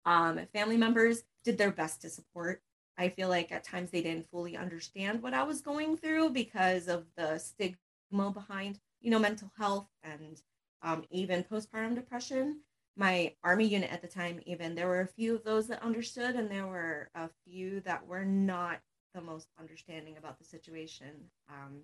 Um, 0.05 0.39
family 0.53 0.77
members 0.77 1.23
did 1.43 1.57
their 1.57 1.71
best 1.71 2.01
to 2.01 2.09
support. 2.09 2.61
I 2.97 3.09
feel 3.09 3.29
like 3.29 3.51
at 3.51 3.63
times 3.63 3.89
they 3.89 4.01
didn't 4.01 4.29
fully 4.29 4.55
understand 4.57 5.21
what 5.21 5.33
I 5.33 5.43
was 5.43 5.61
going 5.61 5.97
through 5.97 6.31
because 6.31 6.87
of 6.87 7.05
the 7.17 7.37
stigma 7.37 8.31
behind, 8.31 8.79
you 8.99 9.09
know, 9.09 9.19
mental 9.19 9.51
health 9.57 9.87
and 10.03 10.41
um, 10.83 11.03
even 11.09 11.43
postpartum 11.43 11.95
depression. 11.95 12.61
My 12.97 13.33
army 13.43 13.65
unit 13.65 13.91
at 13.91 14.01
the 14.01 14.07
time, 14.07 14.41
even 14.45 14.75
there 14.75 14.87
were 14.87 15.01
a 15.01 15.07
few 15.07 15.35
of 15.35 15.43
those 15.43 15.67
that 15.67 15.81
understood, 15.81 16.35
and 16.35 16.51
there 16.51 16.67
were 16.67 17.09
a 17.15 17.29
few 17.45 17.79
that 17.81 18.05
were 18.05 18.25
not 18.25 18.79
the 19.13 19.21
most 19.21 19.47
understanding 19.59 20.17
about 20.17 20.37
the 20.37 20.45
situation 20.45 21.11
um, 21.49 21.81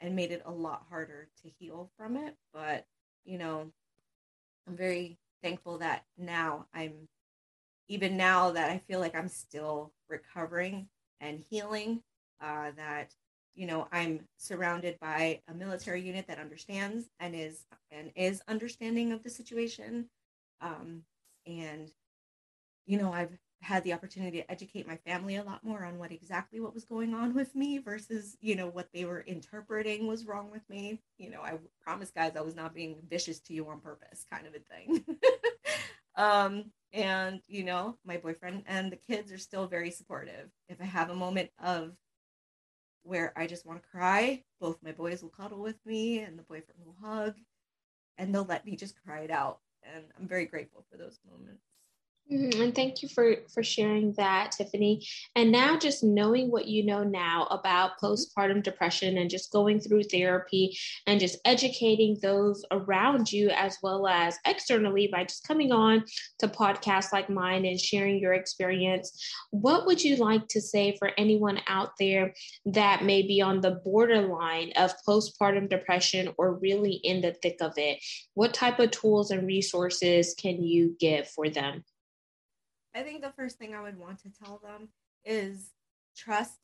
and 0.00 0.16
made 0.16 0.32
it 0.32 0.42
a 0.44 0.50
lot 0.50 0.84
harder 0.88 1.28
to 1.42 1.50
heal 1.58 1.90
from 1.96 2.16
it. 2.16 2.36
But, 2.52 2.86
you 3.24 3.38
know, 3.38 3.70
I'm 4.66 4.76
very 4.76 5.18
thankful 5.42 5.78
that 5.78 6.04
now 6.18 6.66
I'm, 6.74 7.08
even 7.88 8.16
now 8.16 8.50
that 8.52 8.70
I 8.70 8.78
feel 8.78 9.00
like 9.00 9.14
I'm 9.14 9.28
still 9.28 9.92
recovering 10.08 10.88
and 11.20 11.40
healing, 11.50 12.02
uh, 12.40 12.70
that 12.76 13.14
you 13.54 13.66
know 13.66 13.86
i'm 13.92 14.20
surrounded 14.36 14.98
by 15.00 15.40
a 15.48 15.54
military 15.54 16.00
unit 16.00 16.26
that 16.26 16.40
understands 16.40 17.06
and 17.20 17.34
is 17.34 17.66
and 17.92 18.10
is 18.16 18.42
understanding 18.48 19.12
of 19.12 19.22
the 19.22 19.30
situation. 19.30 20.06
Um, 20.60 21.02
and 21.46 21.90
you 22.86 22.98
know 22.98 23.12
i've 23.12 23.36
had 23.60 23.82
the 23.84 23.92
opportunity 23.94 24.42
to 24.42 24.50
educate 24.50 24.86
my 24.86 24.96
family 24.96 25.36
a 25.36 25.42
lot 25.42 25.64
more 25.64 25.84
on 25.84 25.98
what 25.98 26.12
exactly 26.12 26.60
what 26.60 26.74
was 26.74 26.84
going 26.84 27.14
on 27.14 27.32
with 27.32 27.54
me 27.54 27.78
versus 27.78 28.36
you 28.40 28.54
know 28.56 28.66
what 28.66 28.88
they 28.92 29.04
were 29.06 29.20
interpreting 29.20 30.06
was 30.06 30.26
wrong 30.26 30.50
with 30.50 30.68
me. 30.68 31.00
You 31.18 31.30
know 31.30 31.40
i 31.40 31.54
promise 31.82 32.10
guys 32.10 32.32
i 32.36 32.40
was 32.40 32.54
not 32.56 32.74
being 32.74 32.96
vicious 33.08 33.40
to 33.40 33.54
you 33.54 33.68
on 33.68 33.80
purpose 33.80 34.26
kind 34.30 34.46
of 34.46 34.54
a 34.54 34.58
thing. 34.58 35.04
Um 36.16 36.70
and 36.94 37.42
you 37.48 37.64
know 37.64 37.98
my 38.06 38.16
boyfriend 38.16 38.62
and 38.66 38.90
the 38.90 38.96
kids 38.96 39.30
are 39.30 39.38
still 39.38 39.66
very 39.66 39.90
supportive 39.90 40.48
if 40.68 40.80
i 40.80 40.84
have 40.84 41.10
a 41.10 41.14
moment 41.14 41.50
of 41.62 41.96
where 43.04 43.32
I 43.36 43.46
just 43.46 43.66
want 43.66 43.82
to 43.82 43.88
cry, 43.88 44.42
both 44.60 44.82
my 44.82 44.92
boys 44.92 45.22
will 45.22 45.30
cuddle 45.30 45.60
with 45.60 45.76
me 45.86 46.18
and 46.20 46.38
the 46.38 46.42
boyfriend 46.42 46.80
will 46.84 46.96
hug 47.06 47.36
and 48.18 48.34
they'll 48.34 48.44
let 48.44 48.66
me 48.66 48.76
just 48.76 49.00
cry 49.04 49.20
it 49.20 49.30
out. 49.30 49.60
And 49.82 50.04
I'm 50.18 50.26
very 50.26 50.46
grateful 50.46 50.84
for 50.90 50.96
those 50.96 51.20
moments. 51.30 51.62
Mm-hmm. 52.32 52.62
And 52.62 52.74
thank 52.74 53.02
you 53.02 53.08
for 53.10 53.36
for 53.52 53.62
sharing 53.62 54.14
that, 54.14 54.52
Tiffany. 54.52 55.06
And 55.36 55.52
now, 55.52 55.78
just 55.78 56.02
knowing 56.02 56.50
what 56.50 56.66
you 56.66 56.82
know 56.82 57.04
now 57.04 57.46
about 57.50 58.00
postpartum 58.02 58.62
depression, 58.62 59.18
and 59.18 59.28
just 59.28 59.52
going 59.52 59.78
through 59.78 60.04
therapy, 60.04 60.74
and 61.06 61.20
just 61.20 61.38
educating 61.44 62.16
those 62.22 62.64
around 62.70 63.30
you 63.30 63.50
as 63.50 63.76
well 63.82 64.06
as 64.06 64.38
externally 64.46 65.06
by 65.06 65.24
just 65.24 65.46
coming 65.46 65.70
on 65.70 66.02
to 66.38 66.48
podcasts 66.48 67.12
like 67.12 67.28
mine 67.28 67.66
and 67.66 67.78
sharing 67.78 68.18
your 68.18 68.32
experience. 68.32 69.12
What 69.50 69.84
would 69.84 70.02
you 70.02 70.16
like 70.16 70.48
to 70.48 70.62
say 70.62 70.96
for 70.98 71.10
anyone 71.18 71.60
out 71.68 71.90
there 71.98 72.32
that 72.64 73.04
may 73.04 73.20
be 73.20 73.42
on 73.42 73.60
the 73.60 73.82
borderline 73.84 74.72
of 74.76 74.94
postpartum 75.06 75.68
depression 75.68 76.32
or 76.38 76.54
really 76.54 76.94
in 77.04 77.20
the 77.20 77.34
thick 77.42 77.58
of 77.60 77.74
it? 77.76 77.98
What 78.32 78.54
type 78.54 78.78
of 78.78 78.92
tools 78.92 79.30
and 79.30 79.46
resources 79.46 80.34
can 80.40 80.62
you 80.62 80.96
give 80.98 81.28
for 81.28 81.50
them? 81.50 81.84
I 82.94 83.02
think 83.02 83.22
the 83.22 83.32
first 83.32 83.58
thing 83.58 83.74
I 83.74 83.82
would 83.82 83.98
want 83.98 84.20
to 84.20 84.30
tell 84.30 84.60
them 84.62 84.88
is 85.24 85.72
trust 86.16 86.60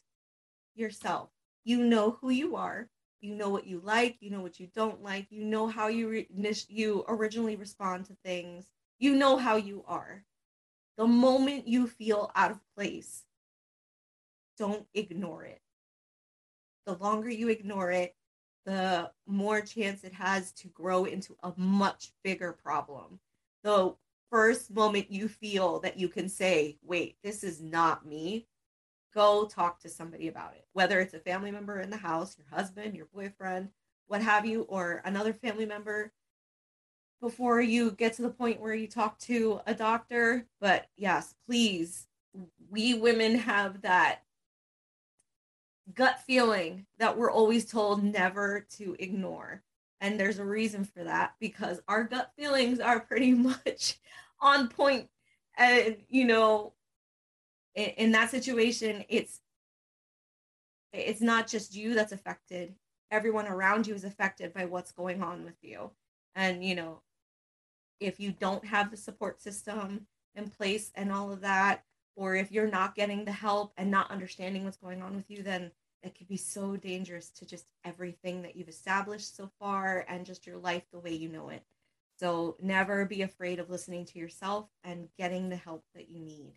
yourself. 0.75 1.31
You 1.65 1.85
know 1.85 2.19
who 2.21 2.31
you 2.31 2.57
are. 2.57 2.89
You 3.21 3.35
know 3.35 3.51
what 3.51 3.67
you 3.67 3.81
like. 3.85 4.17
You 4.21 4.31
know 4.31 4.41
what 4.41 4.61
you 4.61 4.69
don't 4.75 5.03
like. 5.03 5.27
You 5.31 5.45
know 5.45 5.67
how 5.67 5.89
you 5.89 6.09
re- 6.09 6.55
you 6.69 7.05
originally 7.09 7.57
respond 7.57 8.07
to 8.07 8.17
things. 8.25 8.67
You 8.99 9.15
know 9.15 9.37
how 9.37 9.57
you 9.57 9.85
are. 9.87 10.25
The 10.97 11.07
moment 11.07 11.67
you 11.67 11.87
feel 11.87 12.31
out 12.35 12.51
of 12.51 12.61
place, 12.77 13.25
don't 14.59 14.87
ignore 14.95 15.45
it. 15.45 15.61
The 16.87 16.95
longer 16.95 17.31
you 17.31 17.49
ignore 17.49 17.91
it, 17.91 18.15
the 18.67 19.11
more 19.27 19.61
chance 19.61 20.05
it 20.05 20.13
has 20.13 20.53
to 20.53 20.69
grow 20.69 21.05
into 21.05 21.37
a 21.43 21.53
much 21.57 22.13
bigger 22.23 22.53
problem. 22.53 23.21
The 23.63 23.95
first 24.31 24.71
moment 24.71 25.11
you 25.11 25.29
feel 25.29 25.81
that 25.81 25.99
you 25.99 26.09
can 26.09 26.29
say, 26.29 26.79
wait, 26.83 27.17
this 27.23 27.43
is 27.43 27.61
not 27.61 28.07
me, 28.07 28.47
go 29.15 29.45
talk 29.47 29.81
to 29.81 29.89
somebody 29.89 30.29
about 30.29 30.55
it. 30.55 30.67
Whether 30.73 31.01
it's 31.01 31.15
a 31.15 31.19
family 31.19 31.51
member 31.51 31.81
in 31.81 31.91
the 31.91 31.97
house, 31.97 32.37
your 32.39 32.47
husband, 32.51 32.95
your 32.95 33.07
boyfriend, 33.13 33.71
what 34.07 34.23
have 34.23 34.47
you, 34.47 34.63
or 34.63 35.03
another 35.05 35.33
family 35.33 35.67
member 35.67 36.13
before 37.21 37.61
you 37.61 37.91
get 37.93 38.15
to 38.15 38.23
the 38.23 38.31
point 38.31 38.61
where 38.61 38.75
you 38.75 38.87
talk 38.87 39.19
to 39.19 39.61
a 39.67 39.75
doctor. 39.75 40.47
But 40.61 40.87
yes, 40.97 41.35
please, 41.47 42.07
we 42.71 42.95
women 42.95 43.37
have 43.37 43.83
that 43.83 44.23
gut 45.95 46.21
feeling 46.27 46.87
that 46.99 47.17
we're 47.19 47.31
always 47.31 47.67
told 47.67 48.03
never 48.03 48.67
to 48.77 48.97
ignore. 48.99 49.63
And 50.01 50.19
there's 50.19 50.39
a 50.39 50.45
reason 50.45 50.85
for 50.85 51.05
that 51.05 51.35
because 51.41 51.81
our 51.89 52.05
gut 52.05 52.33
feelings 52.37 52.81
are 52.81 53.01
pretty 53.01 53.33
much 53.35 53.99
on 54.41 54.69
point. 54.69 55.09
And, 55.57 55.97
you 56.09 56.25
know, 56.25 56.73
in, 57.75 57.91
in 57.97 58.13
that 58.13 58.31
situation, 58.31 59.05
it's 59.09 59.41
it's 60.93 61.21
not 61.21 61.47
just 61.47 61.75
you 61.75 61.95
that's 61.95 62.13
affected. 62.13 62.75
Everyone 63.11 63.47
around 63.47 63.87
you 63.87 63.95
is 63.95 64.05
affected 64.05 64.53
by 64.53 64.65
what's 64.65 64.91
going 64.91 65.23
on 65.23 65.45
with 65.45 65.55
you. 65.63 65.91
And, 66.35 66.65
you 66.65 66.75
know, 66.75 67.03
if 68.01 68.19
you 68.19 68.33
don't 68.33 68.65
have 68.65 68.91
the 68.91 68.97
support 68.97 69.41
system 69.41 70.07
in 70.35 70.49
place 70.49 70.91
and 70.95 71.13
all 71.13 71.33
of 71.33 71.43
that, 71.43 71.85
or 72.17 72.35
if 72.35 72.51
you're 72.51 72.71
not 72.71 72.95
getting 72.95 73.25
the 73.25 73.33
help 73.33 73.73
and 73.77 73.91
not 73.91 74.11
understanding 74.11 74.65
what's 74.65 74.77
going 74.77 75.03
on 75.03 75.15
with 75.15 75.31
you, 75.31 75.43
then 75.43 75.71
it 76.03 76.17
could 76.17 76.29
be 76.29 76.37
so 76.37 76.77
dangerous 76.77 77.31
to 77.31 77.47
just 77.47 77.67
everything 77.85 78.43
that 78.43 78.57
you've 78.57 78.69
established 78.69 79.37
so 79.37 79.51
far 79.59 80.05
and 80.09 80.27
just 80.27 80.47
your 80.47 80.59
life 80.59 80.85
the 80.93 80.99
way 80.99 81.13
you 81.13 81.29
know 81.29 81.49
it. 81.49 81.63
So 82.19 82.57
never 82.61 83.05
be 83.05 83.23
afraid 83.23 83.59
of 83.59 83.71
listening 83.71 84.05
to 84.07 84.19
yourself 84.19 84.69
and 84.85 85.09
getting 85.19 85.49
the 85.49 85.57
help 85.57 85.85
that 85.95 86.11
you 86.11 86.21
need. 86.21 86.53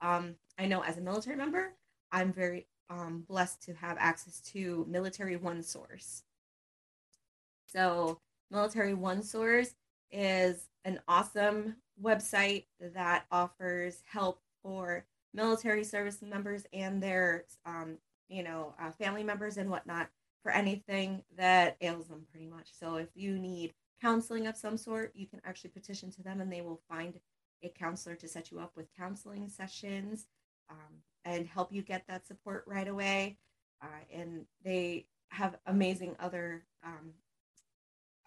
Um, 0.00 0.34
I 0.58 0.66
know 0.66 0.82
as 0.82 0.98
a 0.98 1.00
military 1.00 1.36
member, 1.36 1.72
I'm 2.12 2.32
very 2.32 2.66
um, 2.90 3.24
blessed 3.28 3.62
to 3.62 3.74
have 3.74 3.96
access 3.98 4.40
to 4.52 4.86
Military 4.88 5.36
One 5.36 5.62
Source. 5.62 6.22
So, 7.66 8.20
Military 8.50 8.94
One 8.94 9.22
Source 9.22 9.74
is 10.12 10.68
an 10.84 11.00
awesome 11.08 11.76
website 12.02 12.64
that 12.80 13.24
offers 13.30 14.02
help 14.06 14.40
for 14.62 15.04
military 15.32 15.84
service 15.84 16.22
members 16.22 16.64
and 16.72 17.02
their 17.02 17.44
um, 17.66 17.98
you 18.28 18.42
know, 18.42 18.74
uh, 18.80 18.90
family 18.90 19.22
members 19.22 19.56
and 19.56 19.70
whatnot 19.70 20.08
for 20.42 20.52
anything 20.52 21.22
that 21.36 21.76
ails 21.80 22.08
them 22.08 22.26
pretty 22.30 22.46
much. 22.46 22.68
So 22.72 22.96
if 22.96 23.08
you 23.14 23.38
need 23.38 23.74
counseling 24.00 24.46
of 24.46 24.56
some 24.56 24.76
sort, 24.76 25.12
you 25.14 25.26
can 25.26 25.40
actually 25.44 25.70
petition 25.70 26.10
to 26.12 26.22
them 26.22 26.40
and 26.40 26.52
they 26.52 26.60
will 26.60 26.80
find 26.88 27.18
a 27.62 27.68
counselor 27.68 28.14
to 28.16 28.28
set 28.28 28.50
you 28.50 28.60
up 28.60 28.72
with 28.76 28.86
counseling 28.96 29.48
sessions 29.48 30.26
um, 30.70 31.02
and 31.24 31.46
help 31.46 31.72
you 31.72 31.82
get 31.82 32.06
that 32.08 32.26
support 32.26 32.64
right 32.66 32.88
away. 32.88 33.38
Uh, 33.82 34.04
and 34.12 34.44
they 34.62 35.06
have 35.30 35.56
amazing 35.66 36.14
other 36.20 36.64
um, 36.84 37.12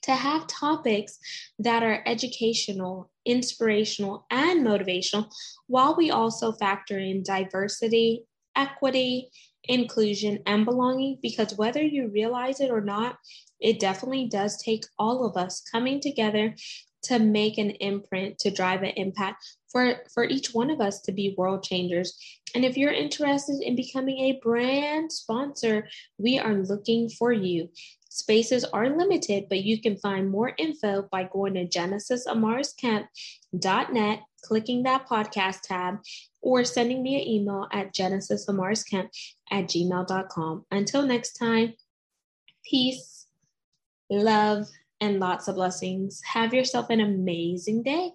to 0.03 0.13
have 0.13 0.47
topics 0.47 1.18
that 1.59 1.84
are 1.84 2.03
educational, 2.05 3.11
inspirational, 3.26 4.26
and 4.30 4.66
motivational, 4.66 5.32
while 5.68 5.95
we 5.95 6.11
also 6.11 6.51
factor 6.51 6.99
in 6.99 7.24
diversity, 7.24 8.24
equity, 8.55 9.30
inclusion, 9.68 10.39
and 10.45 10.66
belonging. 10.66 11.18
Because 11.22 11.57
whether 11.57 11.82
you 11.82 12.09
realize 12.09 12.59
it 12.59 12.72
or 12.72 12.82
not, 12.82 13.18
it 13.59 13.80
definitely 13.80 14.28
does 14.28 14.61
take 14.61 14.86
all 14.99 15.26
of 15.26 15.38
us 15.38 15.61
coming 15.72 15.99
together 15.99 16.55
to 17.03 17.20
make 17.20 17.57
an 17.57 17.72
imprint, 17.72 18.38
to 18.39 18.51
drive 18.51 18.84
an 18.84 18.93
impact 18.95 19.43
for, 19.72 19.95
for 20.13 20.24
each 20.24 20.53
one 20.53 20.70
of 20.70 20.82
us 20.82 21.01
to 21.01 21.11
be 21.11 21.36
world 21.38 21.63
changers. 21.63 22.18
And 22.53 22.66
if 22.66 22.78
you're 22.78 22.91
interested 22.91 23.61
in 23.61 23.76
becoming 23.76 24.20
a 24.20 24.39
brand 24.41 25.11
sponsor, 25.11 25.88
we 26.18 26.39
are 26.39 26.53
looking 26.53 27.09
for 27.09 27.32
you. 27.32 27.70
Spaces 28.09 28.63
are 28.63 28.97
limited, 28.97 29.45
but 29.49 29.63
you 29.63 29.82
can 29.82 29.97
find 29.97 30.30
more 30.30 30.53
info 30.57 31.07
by 31.11 31.26
going 31.26 31.55
to 31.55 31.68
genesisamariskemp.net, 31.68 34.20
clicking 34.46 34.84
that 34.84 35.08
podcast 35.08 35.62
tab, 35.64 36.00
or 36.41 36.64
sending 36.64 37.02
me 37.02 37.16
an 37.16 37.28
email 37.28 37.68
at 37.72 37.93
genesisamariskemp 37.93 39.10
at 39.52 39.66
gmail.com. 39.66 40.66
Until 40.72 41.06
next 41.06 41.34
time, 41.34 41.74
peace, 42.64 43.28
love, 44.10 44.68
and 45.02 45.20
lots 45.20 45.48
of 45.48 45.56
blessings. 45.56 46.22
Have 46.26 46.54
yourself 46.54 46.89
an 46.89 47.02
amazing 47.02 47.84
day. 47.84 48.12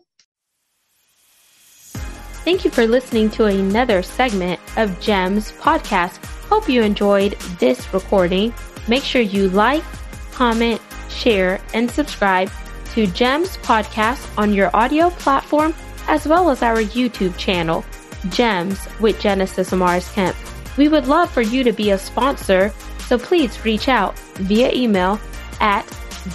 Thank 2.43 2.65
you 2.65 2.71
for 2.71 2.87
listening 2.87 3.29
to 3.31 3.45
another 3.45 4.03
segment 4.03 4.61
of 4.77 4.99
GEMS 5.01 5.53
podcast. 5.53 6.25
Hope 6.49 6.69
you 6.69 6.83
enjoyed 6.83 7.33
this 7.59 7.93
recording. 7.93 8.55
Make 8.89 9.03
sure 9.03 9.21
you 9.21 9.51
like, 9.51 9.85
comment, 10.33 10.81
share, 11.11 11.61
and 11.75 11.91
subscribe 11.91 12.51
to 12.95 13.07
GEMS 13.07 13.59
podcast 13.59 14.27
on 14.39 14.55
your 14.55 14.75
audio 14.75 15.11
platform 15.11 15.75
as 16.09 16.27
well 16.27 16.51
as 16.51 16.63
our 16.63 16.79
YouTube 16.79 17.37
channel, 17.37 17.85
GEMS 18.31 18.87
with 19.01 19.21
Genesis 19.21 19.71
Amaris 19.71 20.13
Kemp. 20.13 20.37
We 20.77 20.89
would 20.89 21.07
love 21.07 21.31
for 21.31 21.43
you 21.43 21.65
to 21.65 21.73
be 21.73 21.91
a 21.91 21.99
sponsor, 21.99 22.73
so 23.07 23.19
please 23.19 23.65
reach 23.65 23.89
out 23.89 24.19
via 24.37 24.73
email 24.73 25.21
at 25.61 25.87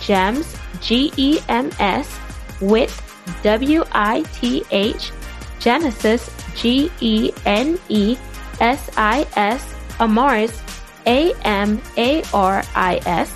GEMS, 0.01 0.57
G 0.81 1.11
E 1.17 1.39
M 1.47 1.71
S, 1.79 2.19
with 2.61 3.01
W 3.43 3.83
I 3.91 4.23
T 4.33 4.63
H, 4.71 5.11
Genesis, 5.59 6.29
G 6.55 6.91
E 6.99 7.31
N 7.45 7.79
E 7.89 8.17
S 8.59 8.89
I 8.97 9.27
S, 9.35 9.73
Amaris, 9.97 10.61
A 11.07 11.33
M 11.43 11.81
A 11.97 12.23
R 12.33 12.63
I 12.75 12.99
S, 13.05 13.33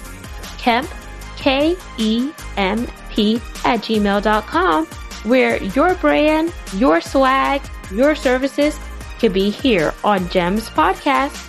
Kemp, 0.57 0.89
K 1.38 1.75
E 1.97 2.32
M 2.57 2.88
P, 3.09 3.36
at 3.65 3.80
gmail.com, 3.82 4.88
where 5.24 5.61
your 5.63 5.95
brand, 5.95 6.53
your 6.74 7.01
swag, 7.01 7.61
your 7.91 8.15
services 8.15 8.80
could 9.20 9.34
be 9.34 9.49
here 9.49 9.93
on 10.03 10.28
GEMS 10.30 10.70
Podcast. 10.70 11.49